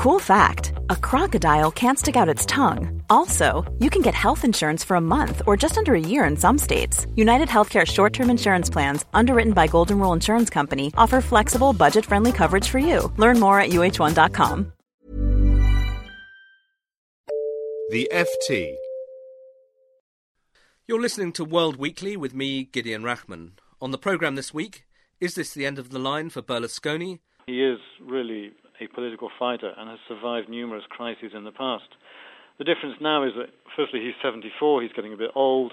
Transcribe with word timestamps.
Cool 0.00 0.18
fact 0.18 0.72
a 0.88 0.96
crocodile 0.96 1.70
can't 1.70 1.98
stick 1.98 2.16
out 2.16 2.26
its 2.26 2.46
tongue. 2.46 3.02
Also, 3.10 3.70
you 3.80 3.90
can 3.90 4.00
get 4.00 4.14
health 4.14 4.46
insurance 4.46 4.82
for 4.82 4.94
a 4.94 5.00
month 5.16 5.42
or 5.46 5.58
just 5.58 5.76
under 5.76 5.94
a 5.94 6.00
year 6.00 6.24
in 6.24 6.38
some 6.38 6.56
states. 6.56 7.06
United 7.16 7.48
Healthcare 7.48 7.86
short 7.86 8.14
term 8.14 8.30
insurance 8.30 8.70
plans, 8.70 9.04
underwritten 9.12 9.52
by 9.52 9.66
Golden 9.66 9.98
Rule 9.98 10.14
Insurance 10.14 10.48
Company, 10.48 10.90
offer 10.96 11.20
flexible, 11.20 11.74
budget 11.74 12.06
friendly 12.06 12.32
coverage 12.32 12.66
for 12.66 12.78
you. 12.78 13.12
Learn 13.18 13.38
more 13.38 13.60
at 13.60 13.72
uh1.com. 13.72 14.72
The 17.90 18.10
FT. 18.10 18.76
You're 20.88 21.02
listening 21.02 21.32
to 21.32 21.44
World 21.44 21.76
Weekly 21.76 22.16
with 22.16 22.32
me, 22.32 22.64
Gideon 22.64 23.02
Rachman. 23.02 23.50
On 23.82 23.90
the 23.90 23.98
programme 23.98 24.36
this 24.36 24.54
week, 24.54 24.86
is 25.20 25.34
this 25.34 25.52
the 25.52 25.66
end 25.66 25.78
of 25.78 25.90
the 25.90 25.98
line 25.98 26.30
for 26.30 26.40
Berlusconi? 26.40 27.18
He 27.46 27.62
is 27.62 27.80
really 28.00 28.52
a 28.80 28.88
political 28.88 29.30
fighter 29.38 29.72
and 29.76 29.90
has 29.90 29.98
survived 30.08 30.48
numerous 30.48 30.84
crises 30.88 31.32
in 31.34 31.44
the 31.44 31.52
past. 31.52 31.88
The 32.58 32.64
difference 32.64 32.96
now 33.00 33.24
is 33.24 33.32
that, 33.36 33.50
firstly, 33.76 34.00
he's 34.00 34.14
74, 34.22 34.82
he's 34.82 34.92
getting 34.92 35.12
a 35.12 35.16
bit 35.16 35.30
old, 35.34 35.72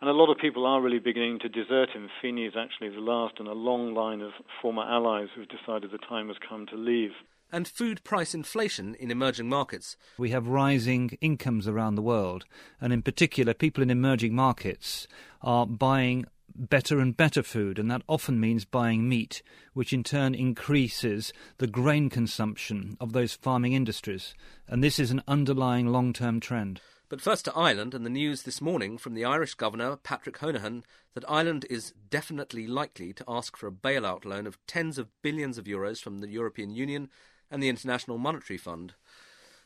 and 0.00 0.08
a 0.08 0.12
lot 0.12 0.30
of 0.30 0.38
people 0.38 0.66
are 0.66 0.80
really 0.80 1.00
beginning 1.00 1.40
to 1.40 1.48
desert 1.48 1.90
him. 1.90 2.08
Fini 2.22 2.46
is 2.46 2.54
actually 2.56 2.90
the 2.90 3.00
last 3.00 3.40
in 3.40 3.46
a 3.46 3.52
long 3.52 3.94
line 3.94 4.20
of 4.20 4.32
former 4.62 4.82
allies 4.82 5.28
who've 5.34 5.48
decided 5.48 5.90
the 5.90 5.98
time 5.98 6.28
has 6.28 6.36
come 6.48 6.66
to 6.66 6.76
leave. 6.76 7.10
And 7.50 7.66
food 7.66 8.04
price 8.04 8.34
inflation 8.34 8.94
in 8.94 9.10
emerging 9.10 9.48
markets. 9.48 9.96
We 10.18 10.30
have 10.30 10.46
rising 10.46 11.16
incomes 11.20 11.66
around 11.66 11.94
the 11.94 12.02
world, 12.02 12.44
and 12.80 12.92
in 12.92 13.02
particular, 13.02 13.54
people 13.54 13.82
in 13.82 13.90
emerging 13.90 14.34
markets 14.34 15.08
are 15.42 15.66
buying 15.66 16.26
better 16.58 16.98
and 16.98 17.16
better 17.16 17.42
food, 17.42 17.78
and 17.78 17.90
that 17.90 18.02
often 18.08 18.40
means 18.40 18.64
buying 18.64 19.08
meat, 19.08 19.42
which 19.72 19.92
in 19.92 20.02
turn 20.02 20.34
increases 20.34 21.32
the 21.58 21.66
grain 21.66 22.10
consumption 22.10 22.96
of 23.00 23.12
those 23.12 23.34
farming 23.34 23.72
industries. 23.72 24.34
And 24.66 24.82
this 24.82 24.98
is 24.98 25.10
an 25.10 25.22
underlying 25.28 25.86
long 25.86 26.12
term 26.12 26.40
trend. 26.40 26.80
But 27.08 27.22
first 27.22 27.46
to 27.46 27.54
Ireland 27.54 27.94
and 27.94 28.04
the 28.04 28.10
news 28.10 28.42
this 28.42 28.60
morning 28.60 28.98
from 28.98 29.14
the 29.14 29.24
Irish 29.24 29.54
Governor, 29.54 29.96
Patrick 29.96 30.38
Honohan, 30.38 30.82
that 31.14 31.24
Ireland 31.30 31.64
is 31.70 31.94
definitely 32.10 32.66
likely 32.66 33.14
to 33.14 33.24
ask 33.26 33.56
for 33.56 33.66
a 33.66 33.72
bailout 33.72 34.26
loan 34.26 34.46
of 34.46 34.58
tens 34.66 34.98
of 34.98 35.08
billions 35.22 35.56
of 35.56 35.64
euros 35.64 36.02
from 36.02 36.18
the 36.18 36.28
European 36.28 36.70
Union 36.70 37.08
and 37.50 37.62
the 37.62 37.70
International 37.70 38.18
Monetary 38.18 38.58
Fund. 38.58 38.92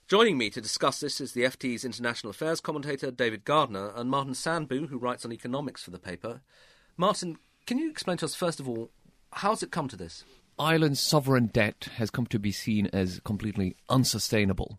Joining 0.07 0.39
me 0.39 0.51
to 0.51 0.61
discuss 0.61 1.01
this 1.01 1.21
is 1.21 1.33
the 1.33 1.43
FT's 1.43 1.85
international 1.85 2.31
affairs 2.31 2.61
commentator 2.61 3.11
David 3.11 3.45
Gardner 3.45 3.93
and 3.97 4.11
Martin 4.11 4.35
Sandbu, 4.35 4.89
who 4.89 4.99
writes 4.99 5.25
on 5.25 5.33
economics 5.33 5.83
for 5.83 5.91
the 5.91 5.99
paper. 5.99 6.43
Martin, 6.97 7.39
can 7.67 7.79
you 7.79 7.91
explain 7.91 8.17
to 8.19 8.25
us, 8.25 8.35
first 8.35 8.61
of 8.61 8.69
all, 8.69 8.91
how's 9.33 9.63
it 9.63 9.71
come 9.71 9.89
to 9.89 9.97
this? 9.97 10.25
Ireland's 10.59 11.01
sovereign 11.01 11.47
debt 11.47 11.89
has 11.97 12.11
come 12.11 12.27
to 12.27 12.39
be 12.39 12.53
seen 12.53 12.89
as 12.93 13.21
completely 13.25 13.77
unsustainable. 13.89 14.79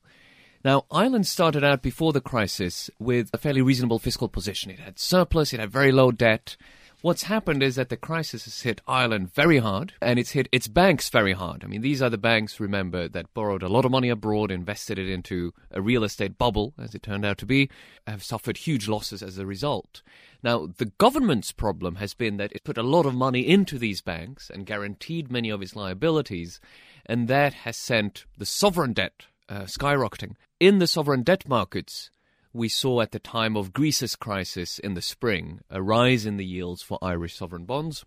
Now, 0.64 0.86
Ireland 0.92 1.28
started 1.28 1.64
out 1.64 1.82
before 1.82 2.14
the 2.14 2.22
crisis 2.22 2.90
with 3.00 3.30
a 3.34 3.38
fairly 3.38 3.62
reasonable 3.62 4.00
fiscal 4.00 4.30
position. 4.30 4.72
It 4.72 4.80
had 4.80 4.98
surplus, 4.98 5.52
it 5.52 5.60
had 5.60 5.72
very 5.72 5.92
low 5.92 6.12
debt. 6.12 6.56
What's 7.04 7.24
happened 7.24 7.62
is 7.62 7.76
that 7.76 7.90
the 7.90 7.98
crisis 7.98 8.46
has 8.46 8.62
hit 8.62 8.80
Ireland 8.88 9.34
very 9.34 9.58
hard, 9.58 9.92
and 10.02 10.18
it's 10.18 10.32
hit 10.32 10.48
its 10.54 10.70
banks 10.70 11.10
very 11.10 11.34
hard. 11.34 11.62
I 11.62 11.68
mean, 11.68 11.82
these 11.82 12.02
are 12.02 12.10
the 12.10 12.18
banks, 12.18 12.62
remember, 12.62 13.10
that 13.10 13.34
borrowed 13.34 13.62
a 13.62 13.68
lot 13.68 13.84
of 13.84 13.92
money 13.92 14.08
abroad, 14.08 14.52
invested 14.52 14.98
it 14.98 15.10
into 15.10 15.54
a 15.70 15.82
real 15.82 16.06
estate 16.06 16.38
bubble, 16.38 16.74
as 16.80 16.96
it 16.96 17.04
turned 17.04 17.26
out 17.26 17.38
to 17.40 17.46
be, 17.46 17.70
have 18.08 18.24
suffered 18.24 18.56
huge 18.56 18.88
losses 18.88 19.22
as 19.22 19.38
a 19.38 19.46
result. 19.46 20.02
Now, 20.44 20.70
the 20.78 20.94
government's 20.98 21.52
problem 21.52 21.96
has 21.96 22.14
been 22.14 22.38
that 22.38 22.54
it 22.54 22.64
put 22.64 22.78
a 22.78 22.84
lot 22.84 23.06
of 23.06 23.14
money 23.14 23.46
into 23.46 23.78
these 23.78 24.00
banks 24.00 24.50
and 24.50 24.66
guaranteed 24.66 25.30
many 25.30 25.50
of 25.50 25.62
its 25.62 25.76
liabilities, 25.76 26.62
and 27.06 27.28
that 27.28 27.54
has 27.54 27.76
sent 27.76 28.24
the 28.38 28.46
sovereign 28.46 28.94
debt 28.94 29.26
uh, 29.50 29.64
skyrocketing. 29.64 30.36
In 30.62 30.80
the 30.80 30.88
sovereign 30.88 31.24
debt 31.24 31.50
markets, 31.50 32.12
we 32.54 32.70
saw 32.70 33.02
at 33.02 33.12
the 33.12 33.20
time 33.20 33.58
of 33.58 33.74
Greece's 33.74 34.16
crisis 34.16 34.80
in 34.80 34.94
the 34.94 35.02
spring 35.02 35.62
a 35.70 35.82
rise 35.82 36.26
in 36.26 36.38
the 36.38 36.46
yields 36.46 36.82
for 36.82 37.00
Irish 37.02 37.36
sovereign 37.36 37.66
bonds. 37.66 38.06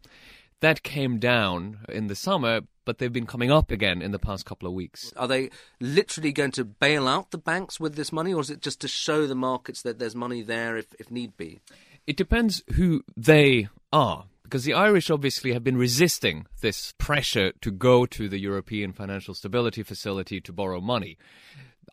That 0.61 0.83
came 0.83 1.19
down 1.19 1.81
in 1.89 2.07
the 2.07 2.15
summer, 2.15 2.63
but 2.87 2.99
they've 2.99 3.13
been 3.13 3.27
coming 3.27 3.51
up 3.51 3.71
again 3.71 4.01
in 4.01 4.13
the 4.13 4.19
past 4.19 4.47
couple 4.47 4.67
of 4.67 4.75
weeks. 4.75 5.13
Are 5.17 5.29
they 5.29 5.51
literally 5.81 6.33
going 6.33 6.53
to 6.53 6.65
bail 6.65 7.07
out 7.09 7.31
the 7.31 7.39
banks 7.39 7.79
with 7.79 7.95
this 7.95 8.13
money, 8.13 8.33
or 8.33 8.41
is 8.41 8.49
it 8.49 8.63
just 8.63 8.81
to 8.81 8.89
show 8.89 9.27
the 9.27 9.35
markets 9.35 9.83
that 9.83 9.99
there's 9.99 10.15
money 10.15 10.41
there 10.41 10.77
if, 10.77 10.87
if 10.99 11.11
need 11.11 11.37
be? 11.37 11.61
It 12.07 12.17
depends 12.17 12.63
who 12.75 13.03
they 13.17 13.69
are 13.93 14.27
because 14.45 14.65
the 14.65 14.75
Irish 14.75 15.11
obviously 15.11 15.53
have 15.53 15.65
been 15.65 15.77
resisting 15.77 16.47
this 16.61 16.95
pressure 16.99 17.53
to 17.61 17.73
go 17.73 18.07
to 18.07 18.29
the 18.29 18.39
European 18.39 18.93
Financial 18.93 19.35
Stability 19.35 19.83
Facility 19.83 20.41
to 20.41 20.53
borrow 20.53 20.81
money. 20.81 21.19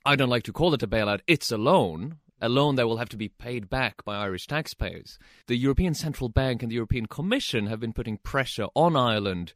I 0.06 0.16
don't 0.16 0.30
like 0.30 0.44
to 0.44 0.53
call 0.53 0.74
it 0.75 0.84
a 0.84 0.88
bailout, 0.88 1.22
it's 1.25 1.52
a 1.52 1.58
loan, 1.58 2.19
a 2.41 2.49
loan 2.49 2.75
that 2.75 2.88
will 2.88 2.97
have 2.97 3.09
to 3.09 3.17
be 3.17 3.29
paid 3.29 3.69
back 3.69 4.03
by 4.03 4.16
Irish 4.16 4.47
taxpayers. 4.47 5.17
The 5.47 5.55
European 5.55 5.94
Central 5.94 6.29
Bank 6.29 6.61
and 6.61 6.71
the 6.71 6.75
European 6.75 7.05
Commission 7.05 7.67
have 7.67 7.79
been 7.79 7.94
putting 7.94 8.17
pressure 8.17 8.67
on 8.75 8.95
Ireland 8.95 9.53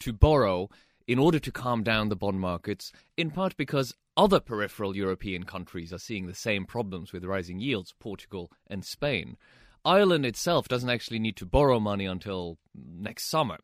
to 0.00 0.12
borrow 0.12 0.68
in 1.06 1.18
order 1.18 1.38
to 1.38 1.52
calm 1.52 1.82
down 1.82 2.08
the 2.08 2.16
bond 2.16 2.40
markets, 2.40 2.92
in 3.16 3.30
part 3.30 3.56
because 3.56 3.94
other 4.16 4.40
peripheral 4.40 4.96
European 4.96 5.44
countries 5.44 5.92
are 5.92 5.98
seeing 5.98 6.26
the 6.26 6.34
same 6.34 6.64
problems 6.66 7.12
with 7.12 7.24
rising 7.24 7.58
yields, 7.58 7.94
Portugal 7.98 8.50
and 8.66 8.84
Spain. 8.84 9.36
Ireland 9.84 10.24
itself 10.24 10.68
doesn't 10.68 10.90
actually 10.90 11.18
need 11.18 11.36
to 11.36 11.46
borrow 11.46 11.80
money 11.80 12.06
until 12.06 12.58
next 12.74 13.28
summer. 13.28 13.58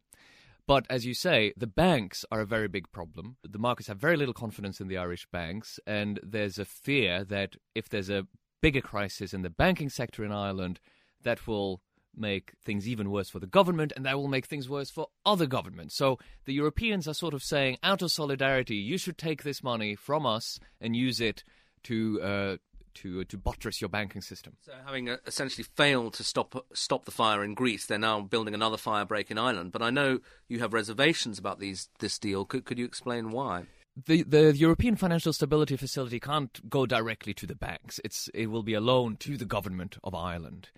But 0.66 0.84
as 0.90 1.06
you 1.06 1.14
say, 1.14 1.54
the 1.56 1.66
banks 1.66 2.26
are 2.30 2.40
a 2.40 2.46
very 2.46 2.68
big 2.68 2.92
problem. 2.92 3.36
The 3.42 3.58
markets 3.58 3.88
have 3.88 3.98
very 3.98 4.16
little 4.16 4.34
confidence 4.34 4.80
in 4.80 4.88
the 4.88 4.98
Irish 4.98 5.26
banks, 5.32 5.80
and 5.86 6.20
there's 6.22 6.58
a 6.58 6.64
fear 6.64 7.24
that 7.24 7.56
if 7.74 7.88
there's 7.88 8.10
a 8.10 8.26
bigger 8.60 8.80
crisis 8.80 9.32
in 9.32 9.42
the 9.42 9.50
banking 9.50 9.88
sector 9.88 10.24
in 10.24 10.32
Ireland, 10.32 10.80
that 11.22 11.46
will 11.46 11.80
make 12.16 12.52
things 12.64 12.88
even 12.88 13.10
worse 13.10 13.30
for 13.30 13.38
the 13.38 13.46
government, 13.46 13.92
and 13.94 14.04
that 14.04 14.16
will 14.16 14.28
make 14.28 14.46
things 14.46 14.68
worse 14.68 14.90
for 14.90 15.08
other 15.24 15.46
governments. 15.46 15.96
So 15.96 16.18
the 16.44 16.54
Europeans 16.54 17.06
are 17.06 17.14
sort 17.14 17.34
of 17.34 17.42
saying, 17.42 17.78
out 17.82 18.02
of 18.02 18.10
solidarity, 18.10 18.76
you 18.76 18.98
should 18.98 19.18
take 19.18 19.42
this 19.42 19.62
money 19.62 19.94
from 19.94 20.26
us 20.26 20.58
and 20.80 20.96
use 20.96 21.20
it 21.20 21.44
to 21.84 22.20
uh, 22.20 22.56
to 22.94 23.24
to 23.24 23.36
buttress 23.36 23.80
your 23.80 23.88
banking 23.88 24.22
system. 24.22 24.56
So, 24.62 24.72
having 24.84 25.08
uh, 25.08 25.18
essentially 25.26 25.64
failed 25.76 26.14
to 26.14 26.24
stop 26.24 26.66
stop 26.74 27.04
the 27.04 27.10
fire 27.10 27.44
in 27.44 27.54
Greece, 27.54 27.86
they're 27.86 27.98
now 27.98 28.20
building 28.20 28.54
another 28.54 28.76
fire 28.76 29.04
break 29.04 29.30
in 29.30 29.38
Ireland. 29.38 29.72
But 29.72 29.82
I 29.82 29.90
know 29.90 30.18
you 30.48 30.58
have 30.58 30.72
reservations 30.72 31.38
about 31.38 31.60
these 31.60 31.88
this 32.00 32.18
deal. 32.18 32.44
Could 32.44 32.64
could 32.64 32.78
you 32.78 32.84
explain 32.84 33.30
why? 33.30 33.66
The 34.06 34.22
the 34.22 34.56
European 34.56 34.96
Financial 34.96 35.32
Stability 35.32 35.76
Facility 35.76 36.20
can't 36.20 36.68
go 36.68 36.86
directly 36.86 37.34
to 37.34 37.46
the 37.46 37.54
banks. 37.54 38.00
It's 38.04 38.28
it 38.34 38.48
will 38.48 38.62
be 38.62 38.74
a 38.74 38.80
loan 38.80 39.16
to 39.18 39.36
the 39.36 39.44
government 39.44 39.98
of 40.04 40.14
Ireland. 40.14 40.70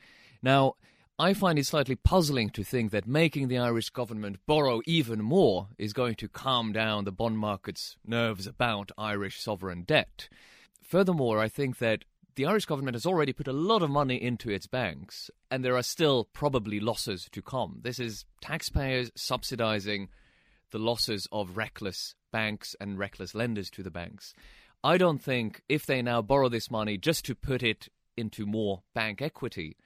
Now, 0.43 0.75
I 1.19 1.35
find 1.35 1.59
it 1.59 1.67
slightly 1.67 1.97
puzzling 1.97 2.49
to 2.51 2.65
think 2.65 2.93
that 2.93 3.07
making 3.07 3.49
the 3.49 3.59
Irish 3.59 3.91
government 3.91 4.39
borrow 4.47 4.81
even 4.87 5.23
more 5.23 5.69
is 5.77 5.93
going 5.93 6.15
to 6.17 6.29
calm 6.29 6.73
down 6.73 7.05
the 7.05 7.13
bond 7.13 7.39
market's 7.39 7.97
nerves 8.07 8.47
about 8.47 8.91
Irish 8.97 9.41
sovereign 9.41 9.83
debt. 9.83 10.29
Furthermore, 10.83 11.39
I 11.39 11.49
think 11.49 11.77
that 11.79 12.05
the 12.37 12.47
Irish 12.47 12.65
government 12.65 12.95
has 12.95 13.05
already 13.05 13.35
put 13.35 13.49
a 13.49 13.53
lot 13.53 13.83
of 13.83 13.91
money 13.91 14.17
into 14.17 14.49
its 14.49 14.67
banks, 14.67 15.31
and 15.51 15.63
there 15.63 15.77
are 15.77 15.83
still 15.83 16.29
probably 16.33 16.81
losses 16.81 17.29
to 17.33 17.43
come. 17.43 17.81
This 17.83 17.99
is 17.99 18.25
taxpayers 18.41 19.11
subsidizing 19.15 20.09
the 20.71 20.79
losses 20.79 21.27
of 21.33 21.57
reckless 21.57 22.15
banks 22.33 22.75
and 22.81 22.99
reckless 22.99 23.35
lenders 23.35 23.71
to 23.71 23.83
the 23.83 23.91
banks. 23.91 24.35
I 24.83 24.97
don't 24.97 25.23
think 25.23 25.63
if 25.69 25.85
they 25.85 26.01
now 26.01 26.23
borrow 26.23 26.49
this 26.49 26.71
money 26.71 26.97
just 26.97 27.25
to 27.27 27.35
put 27.35 27.63
it 27.63 27.89
into 28.17 28.47
more 28.47 28.83
bank 28.95 29.21
equity, 29.21 29.77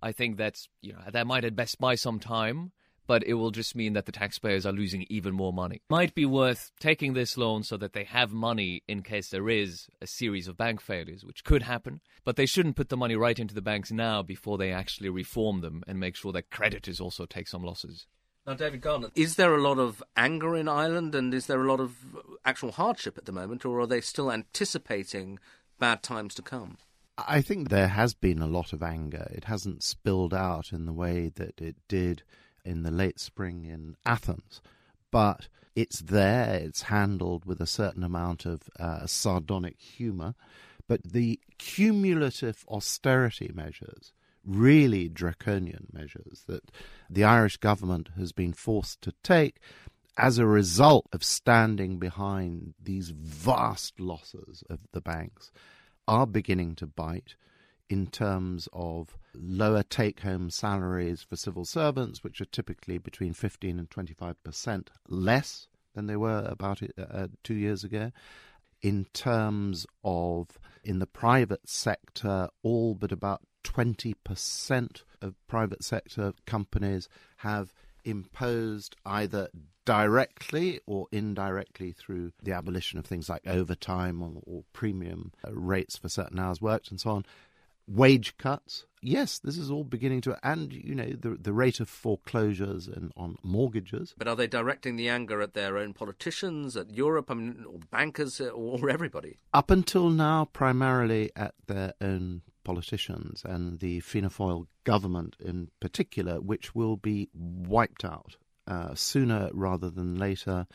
I 0.00 0.12
think 0.12 0.36
that's 0.36 0.68
you 0.80 0.92
know 0.92 1.00
that 1.10 1.26
might 1.26 1.44
at 1.44 1.56
best 1.56 1.78
buy 1.78 1.96
some 1.96 2.18
time, 2.18 2.72
but 3.06 3.24
it 3.24 3.34
will 3.34 3.50
just 3.50 3.74
mean 3.74 3.94
that 3.94 4.06
the 4.06 4.12
taxpayers 4.12 4.64
are 4.64 4.72
losing 4.72 5.06
even 5.08 5.34
more 5.34 5.52
money. 5.52 5.82
Might 5.90 6.14
be 6.14 6.24
worth 6.24 6.70
taking 6.78 7.14
this 7.14 7.36
loan 7.36 7.62
so 7.62 7.76
that 7.78 7.94
they 7.94 8.04
have 8.04 8.32
money 8.32 8.82
in 8.86 9.02
case 9.02 9.30
there 9.30 9.48
is 9.48 9.88
a 10.00 10.06
series 10.06 10.46
of 10.46 10.56
bank 10.56 10.80
failures, 10.80 11.24
which 11.24 11.42
could 11.44 11.62
happen, 11.62 12.00
but 12.24 12.36
they 12.36 12.46
shouldn't 12.46 12.76
put 12.76 12.90
the 12.90 12.96
money 12.96 13.16
right 13.16 13.38
into 13.38 13.54
the 13.54 13.62
banks 13.62 13.90
now 13.90 14.22
before 14.22 14.58
they 14.58 14.72
actually 14.72 15.08
reform 15.08 15.62
them 15.62 15.82
and 15.88 15.98
make 15.98 16.16
sure 16.16 16.32
that 16.32 16.50
creditors 16.50 17.00
also 17.00 17.26
take 17.26 17.48
some 17.48 17.62
losses. 17.62 18.06
Now, 18.48 18.54
David 18.54 18.80
Gardner, 18.80 19.10
is 19.14 19.36
there 19.36 19.54
a 19.54 19.60
lot 19.60 19.78
of 19.78 20.02
anger 20.16 20.56
in 20.56 20.70
Ireland 20.70 21.14
and 21.14 21.34
is 21.34 21.48
there 21.48 21.62
a 21.62 21.68
lot 21.68 21.80
of 21.80 22.16
actual 22.46 22.72
hardship 22.72 23.18
at 23.18 23.26
the 23.26 23.32
moment, 23.32 23.66
or 23.66 23.78
are 23.78 23.86
they 23.86 24.00
still 24.00 24.32
anticipating 24.32 25.38
bad 25.78 26.02
times 26.02 26.34
to 26.36 26.40
come? 26.40 26.78
I 27.18 27.42
think 27.42 27.68
there 27.68 27.88
has 27.88 28.14
been 28.14 28.38
a 28.38 28.46
lot 28.46 28.72
of 28.72 28.82
anger. 28.82 29.30
It 29.34 29.44
hasn't 29.44 29.82
spilled 29.82 30.32
out 30.32 30.72
in 30.72 30.86
the 30.86 30.94
way 30.94 31.30
that 31.34 31.60
it 31.60 31.76
did 31.88 32.22
in 32.64 32.84
the 32.84 32.90
late 32.90 33.20
spring 33.20 33.66
in 33.66 33.96
Athens, 34.06 34.62
but 35.10 35.48
it's 35.76 36.00
there, 36.00 36.54
it's 36.54 36.82
handled 36.84 37.44
with 37.44 37.60
a 37.60 37.66
certain 37.66 38.02
amount 38.02 38.46
of 38.46 38.62
uh, 38.80 39.06
sardonic 39.06 39.78
humour. 39.78 40.34
But 40.86 41.02
the 41.02 41.38
cumulative 41.58 42.64
austerity 42.66 43.50
measures 43.54 44.14
really 44.44 45.08
draconian 45.08 45.86
measures 45.92 46.44
that 46.46 46.70
the 47.10 47.24
Irish 47.24 47.56
government 47.58 48.10
has 48.16 48.32
been 48.32 48.52
forced 48.52 49.02
to 49.02 49.12
take 49.22 49.60
as 50.18 50.38
a 50.38 50.46
result 50.46 51.06
of 51.12 51.22
standing 51.22 51.98
behind 51.98 52.74
these 52.82 53.10
vast 53.10 54.00
losses 54.00 54.64
of 54.68 54.80
the 54.92 55.00
banks, 55.00 55.52
are 56.08 56.26
beginning 56.26 56.74
to 56.74 56.86
bite 56.86 57.36
in 57.88 58.08
terms 58.08 58.68
of 58.72 59.16
lower 59.32 59.82
take 59.84 60.20
home 60.20 60.50
salaries 60.50 61.22
for 61.22 61.36
civil 61.36 61.64
servants, 61.64 62.24
which 62.24 62.40
are 62.40 62.46
typically 62.46 62.98
between 62.98 63.32
15 63.32 63.78
and 63.78 63.88
25% 63.88 64.88
less 65.08 65.68
than 65.94 66.06
they 66.06 66.16
were 66.16 66.44
about 66.46 66.82
uh, 66.98 67.28
two 67.44 67.54
years 67.54 67.84
ago. 67.84 68.10
In 68.82 69.06
terms 69.12 69.86
of 70.04 70.58
in 70.84 70.98
the 70.98 71.06
private 71.06 71.68
sector, 71.68 72.48
all 72.62 72.94
but 72.94 73.12
about 73.12 73.42
20% 73.68 75.02
of 75.20 75.34
private 75.46 75.84
sector 75.84 76.32
companies 76.46 77.08
have 77.38 77.72
imposed 78.04 78.96
either 79.04 79.48
directly 79.84 80.80
or 80.86 81.06
indirectly 81.12 81.92
through 81.92 82.32
the 82.42 82.52
abolition 82.52 82.98
of 82.98 83.04
things 83.04 83.28
like 83.28 83.46
overtime 83.46 84.22
or, 84.22 84.40
or 84.46 84.64
premium 84.72 85.32
uh, 85.46 85.54
rates 85.54 85.96
for 85.96 86.08
certain 86.08 86.38
hours 86.38 86.60
worked 86.60 86.90
and 86.90 87.00
so 87.00 87.10
on, 87.10 87.26
wage 87.86 88.36
cuts. 88.38 88.86
Yes, 89.02 89.38
this 89.38 89.58
is 89.58 89.70
all 89.70 89.84
beginning 89.84 90.22
to, 90.22 90.38
and 90.42 90.72
you 90.72 90.94
know 90.94 91.10
the 91.10 91.36
the 91.40 91.52
rate 91.52 91.78
of 91.78 91.88
foreclosures 91.88 92.88
and 92.88 93.12
on 93.16 93.36
mortgages. 93.44 94.14
But 94.18 94.26
are 94.26 94.34
they 94.34 94.48
directing 94.48 94.96
the 94.96 95.08
anger 95.08 95.40
at 95.40 95.54
their 95.54 95.78
own 95.78 95.94
politicians, 95.94 96.76
at 96.76 96.90
Europe, 96.90 97.30
I 97.30 97.34
mean, 97.34 97.64
or 97.66 97.78
bankers, 97.90 98.40
or 98.40 98.90
everybody? 98.90 99.38
Up 99.54 99.70
until 99.70 100.10
now, 100.10 100.46
primarily 100.46 101.30
at 101.36 101.54
their 101.66 101.94
own 102.00 102.42
politicians 102.68 103.42
and 103.46 103.80
the 103.80 103.98
Fianna 104.00 104.28
Fáil 104.28 104.66
government 104.84 105.36
in 105.40 105.70
particular, 105.80 106.38
which 106.38 106.74
will 106.74 106.98
be 106.98 107.30
wiped 107.32 108.04
out 108.04 108.36
uh, 108.66 108.94
sooner 108.94 109.48
rather 109.54 109.88
than 109.88 110.18
later. 110.18 110.66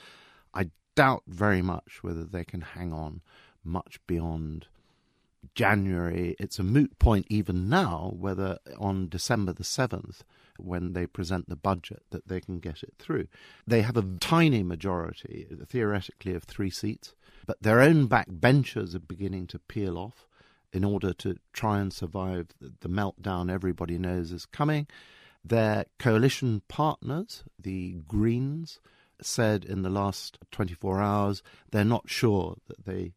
I 0.56 0.72
doubt 0.96 1.22
very 1.28 1.62
much 1.62 2.00
whether 2.02 2.24
they 2.24 2.44
can 2.46 2.62
hang 2.62 2.92
on 2.92 3.22
much 3.64 4.00
beyond 4.08 4.66
January. 5.54 6.36
It's 6.40 6.58
a 6.58 6.64
moot 6.64 6.98
point 6.98 7.28
even 7.30 7.70
now 7.70 8.16
whether 8.18 8.58
on 8.80 9.08
December 9.08 9.54
the 9.54 9.64
7th, 9.64 10.22
when 10.58 10.94
they 10.94 11.06
present 11.06 11.48
the 11.48 11.56
budget, 11.56 12.02
that 12.10 12.28
they 12.28 12.42
can 12.42 12.58
get 12.58 12.82
it 12.82 12.96
through. 12.98 13.28
They 13.68 13.84
have 13.84 13.98
a 13.98 14.18
tiny 14.20 14.64
majority, 14.64 15.46
theoretically, 15.68 16.34
of 16.34 16.46
three 16.46 16.72
seats, 16.72 17.14
but 17.46 17.62
their 17.62 17.82
own 17.82 18.08
backbenchers 18.08 18.96
are 18.96 19.00
beginning 19.00 19.46
to 19.48 19.60
peel 19.60 19.96
off 19.96 20.28
in 20.74 20.84
order 20.84 21.14
to 21.14 21.38
try 21.54 21.80
and 21.80 21.94
survive 21.94 22.48
the 22.60 22.90
meltdown 22.90 23.52
everybody 23.52 23.98
knows 23.98 24.32
is 24.32 24.46
coming. 24.46 24.88
Their 25.46 25.86
coalition 26.00 26.62
partners, 26.68 27.44
the 27.62 27.98
Greens, 28.08 28.80
said 29.22 29.64
in 29.64 29.84
the 29.84 29.90
last 29.90 30.38
24 30.52 31.02
hours 31.02 31.44
they're 31.72 31.86
not 31.86 32.10
sure 32.10 32.58
that 32.68 32.86
they 32.86 33.14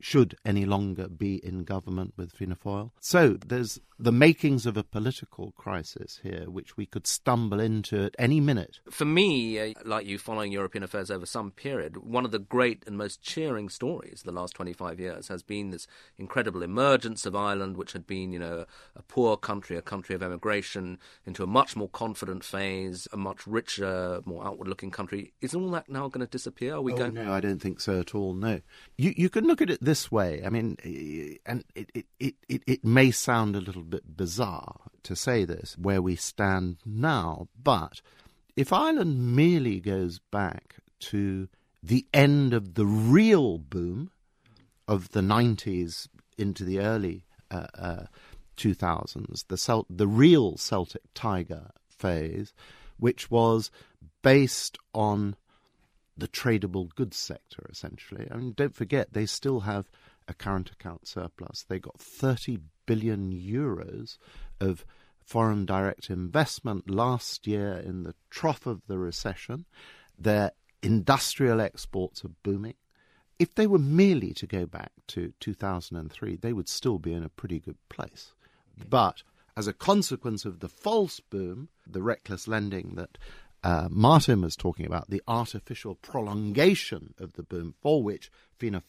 should 0.00 0.36
any 0.44 0.64
longer 0.64 1.08
be 1.08 1.36
in 1.44 1.64
government 1.64 2.14
with 2.16 2.32
Fianna 2.32 2.56
Fáil. 2.56 2.90
So 3.00 3.36
there's 3.46 3.80
the 3.98 4.10
makings 4.10 4.64
of 4.64 4.78
a 4.78 4.82
political 4.82 5.52
crisis 5.52 6.20
here, 6.22 6.48
which 6.48 6.74
we 6.74 6.86
could 6.86 7.06
stumble 7.06 7.60
into 7.60 8.04
at 8.04 8.16
any 8.18 8.40
minute. 8.40 8.80
For 8.90 9.04
me, 9.04 9.60
uh, 9.60 9.74
like 9.84 10.06
you 10.06 10.16
following 10.16 10.52
European 10.52 10.82
affairs 10.82 11.10
over 11.10 11.26
some 11.26 11.50
period, 11.50 11.98
one 11.98 12.24
of 12.24 12.30
the 12.30 12.38
great 12.38 12.82
and 12.86 12.96
most 12.96 13.20
cheering 13.20 13.68
stories 13.68 14.20
of 14.20 14.24
the 14.24 14.32
last 14.32 14.54
25 14.54 14.98
years 14.98 15.28
has 15.28 15.42
been 15.42 15.70
this 15.70 15.86
incredible 16.16 16.62
emergence 16.62 17.26
of 17.26 17.36
Ireland, 17.36 17.76
which 17.76 17.92
had 17.92 18.06
been, 18.06 18.32
you 18.32 18.38
know, 18.38 18.64
a 18.96 19.02
poor 19.02 19.36
country, 19.36 19.76
a 19.76 19.82
country 19.82 20.14
of 20.14 20.22
emigration, 20.22 20.98
into 21.26 21.42
a 21.42 21.46
much 21.46 21.76
more 21.76 21.88
confident 21.88 22.42
phase, 22.42 23.06
a 23.12 23.18
much 23.18 23.46
richer, 23.46 24.22
more 24.24 24.46
outward-looking 24.46 24.90
country. 24.90 25.34
Is 25.42 25.54
all 25.54 25.70
that 25.72 25.90
now 25.90 26.08
going 26.08 26.26
to 26.26 26.30
disappear? 26.30 26.76
Are 26.76 26.80
we 26.80 26.94
oh, 26.94 26.96
going? 26.96 27.14
No, 27.14 27.34
I 27.34 27.40
don't 27.40 27.60
think 27.60 27.80
so 27.80 28.00
at 28.00 28.14
all. 28.14 28.32
No, 28.32 28.60
you 28.96 29.12
you 29.14 29.28
can 29.28 29.46
look 29.46 29.60
at 29.60 29.68
it 29.68 29.84
this 29.90 30.12
way. 30.12 30.40
I 30.46 30.50
mean, 30.50 30.76
and 31.44 31.64
it 31.74 31.90
it, 31.92 32.06
it, 32.20 32.34
it, 32.48 32.62
it 32.64 32.84
may 32.84 33.10
sound 33.10 33.56
a 33.56 33.60
little 33.60 33.82
bit 33.82 34.16
bizarre 34.16 34.76
to 35.02 35.16
say 35.16 35.44
this, 35.44 35.76
where 35.76 36.00
we 36.00 36.14
stand 36.14 36.76
now, 36.86 37.48
but 37.60 38.00
if 38.54 38.72
Ireland 38.72 39.34
merely 39.34 39.80
goes 39.80 40.20
back 40.30 40.76
to 41.10 41.48
the 41.82 42.06
end 42.14 42.54
of 42.54 42.74
the 42.74 42.86
real 42.86 43.58
boom 43.58 44.12
of 44.86 45.10
the 45.10 45.22
90s 45.22 46.06
into 46.38 46.64
the 46.64 46.78
early 46.78 47.24
uh, 47.50 47.66
uh, 47.76 48.04
2000s, 48.56 49.44
the, 49.48 49.56
Celt- 49.56 49.86
the 49.90 50.06
real 50.06 50.56
Celtic 50.56 51.02
Tiger 51.14 51.72
phase, 51.88 52.52
which 52.96 53.28
was 53.28 53.72
based 54.22 54.78
on 54.94 55.34
the 56.20 56.28
tradable 56.28 56.94
goods 56.94 57.16
sector, 57.16 57.66
essentially. 57.70 58.28
I 58.30 58.36
mean, 58.36 58.52
don't 58.56 58.74
forget, 58.74 59.12
they 59.12 59.26
still 59.26 59.60
have 59.60 59.90
a 60.28 60.34
current 60.34 60.70
account 60.70 61.06
surplus. 61.06 61.64
They 61.68 61.78
got 61.78 61.98
30 61.98 62.58
billion 62.86 63.32
euros 63.32 64.18
of 64.60 64.84
foreign 65.24 65.64
direct 65.64 66.10
investment 66.10 66.90
last 66.90 67.46
year 67.46 67.74
in 67.74 68.04
the 68.04 68.14
trough 68.30 68.66
of 68.66 68.86
the 68.86 68.98
recession. 68.98 69.64
Their 70.18 70.52
industrial 70.82 71.60
exports 71.60 72.24
are 72.24 72.32
booming. 72.42 72.74
If 73.38 73.54
they 73.54 73.66
were 73.66 73.78
merely 73.78 74.34
to 74.34 74.46
go 74.46 74.66
back 74.66 74.92
to 75.08 75.32
2003, 75.40 76.36
they 76.36 76.52
would 76.52 76.68
still 76.68 76.98
be 76.98 77.12
in 77.12 77.24
a 77.24 77.28
pretty 77.30 77.58
good 77.58 77.78
place. 77.88 78.34
But 78.88 79.22
as 79.56 79.66
a 79.66 79.72
consequence 79.72 80.44
of 80.44 80.60
the 80.60 80.68
false 80.68 81.20
boom, 81.20 81.68
the 81.86 82.02
reckless 82.02 82.46
lending 82.46 82.94
that 82.96 83.18
uh, 83.62 83.88
Martin 83.90 84.42
was 84.42 84.56
talking 84.56 84.86
about, 84.86 85.10
the 85.10 85.22
artificial 85.28 85.94
prolongation 85.96 87.14
of 87.18 87.34
the 87.34 87.42
boom, 87.42 87.74
for 87.80 88.02
which 88.02 88.30
Fianna 88.58 88.82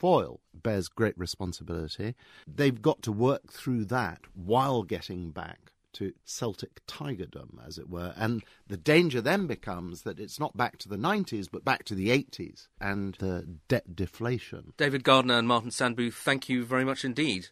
bears 0.53 0.88
great 0.88 1.18
responsibility. 1.18 2.15
They've 2.47 2.81
got 2.81 3.01
to 3.03 3.12
work 3.12 3.51
through 3.51 3.85
that 3.85 4.21
while 4.33 4.83
getting 4.83 5.31
back 5.31 5.71
to 5.94 6.13
Celtic 6.23 6.85
tigerdom, 6.88 7.65
as 7.65 7.77
it 7.77 7.89
were. 7.89 8.13
And 8.15 8.44
the 8.68 8.77
danger 8.77 9.21
then 9.21 9.47
becomes 9.47 10.03
that 10.03 10.19
it's 10.19 10.39
not 10.39 10.56
back 10.56 10.77
to 10.79 10.89
the 10.89 10.97
90s, 10.97 11.47
but 11.51 11.65
back 11.65 11.83
to 11.85 11.95
the 11.95 12.09
80s 12.09 12.67
and 12.79 13.15
the 13.15 13.45
debt 13.67 13.95
deflation. 13.95 14.74
David 14.77 15.03
Gardner 15.03 15.38
and 15.38 15.47
Martin 15.47 15.69
Sandbu, 15.69 16.13
thank 16.13 16.47
you 16.47 16.63
very 16.63 16.85
much 16.85 17.03
indeed. 17.03 17.50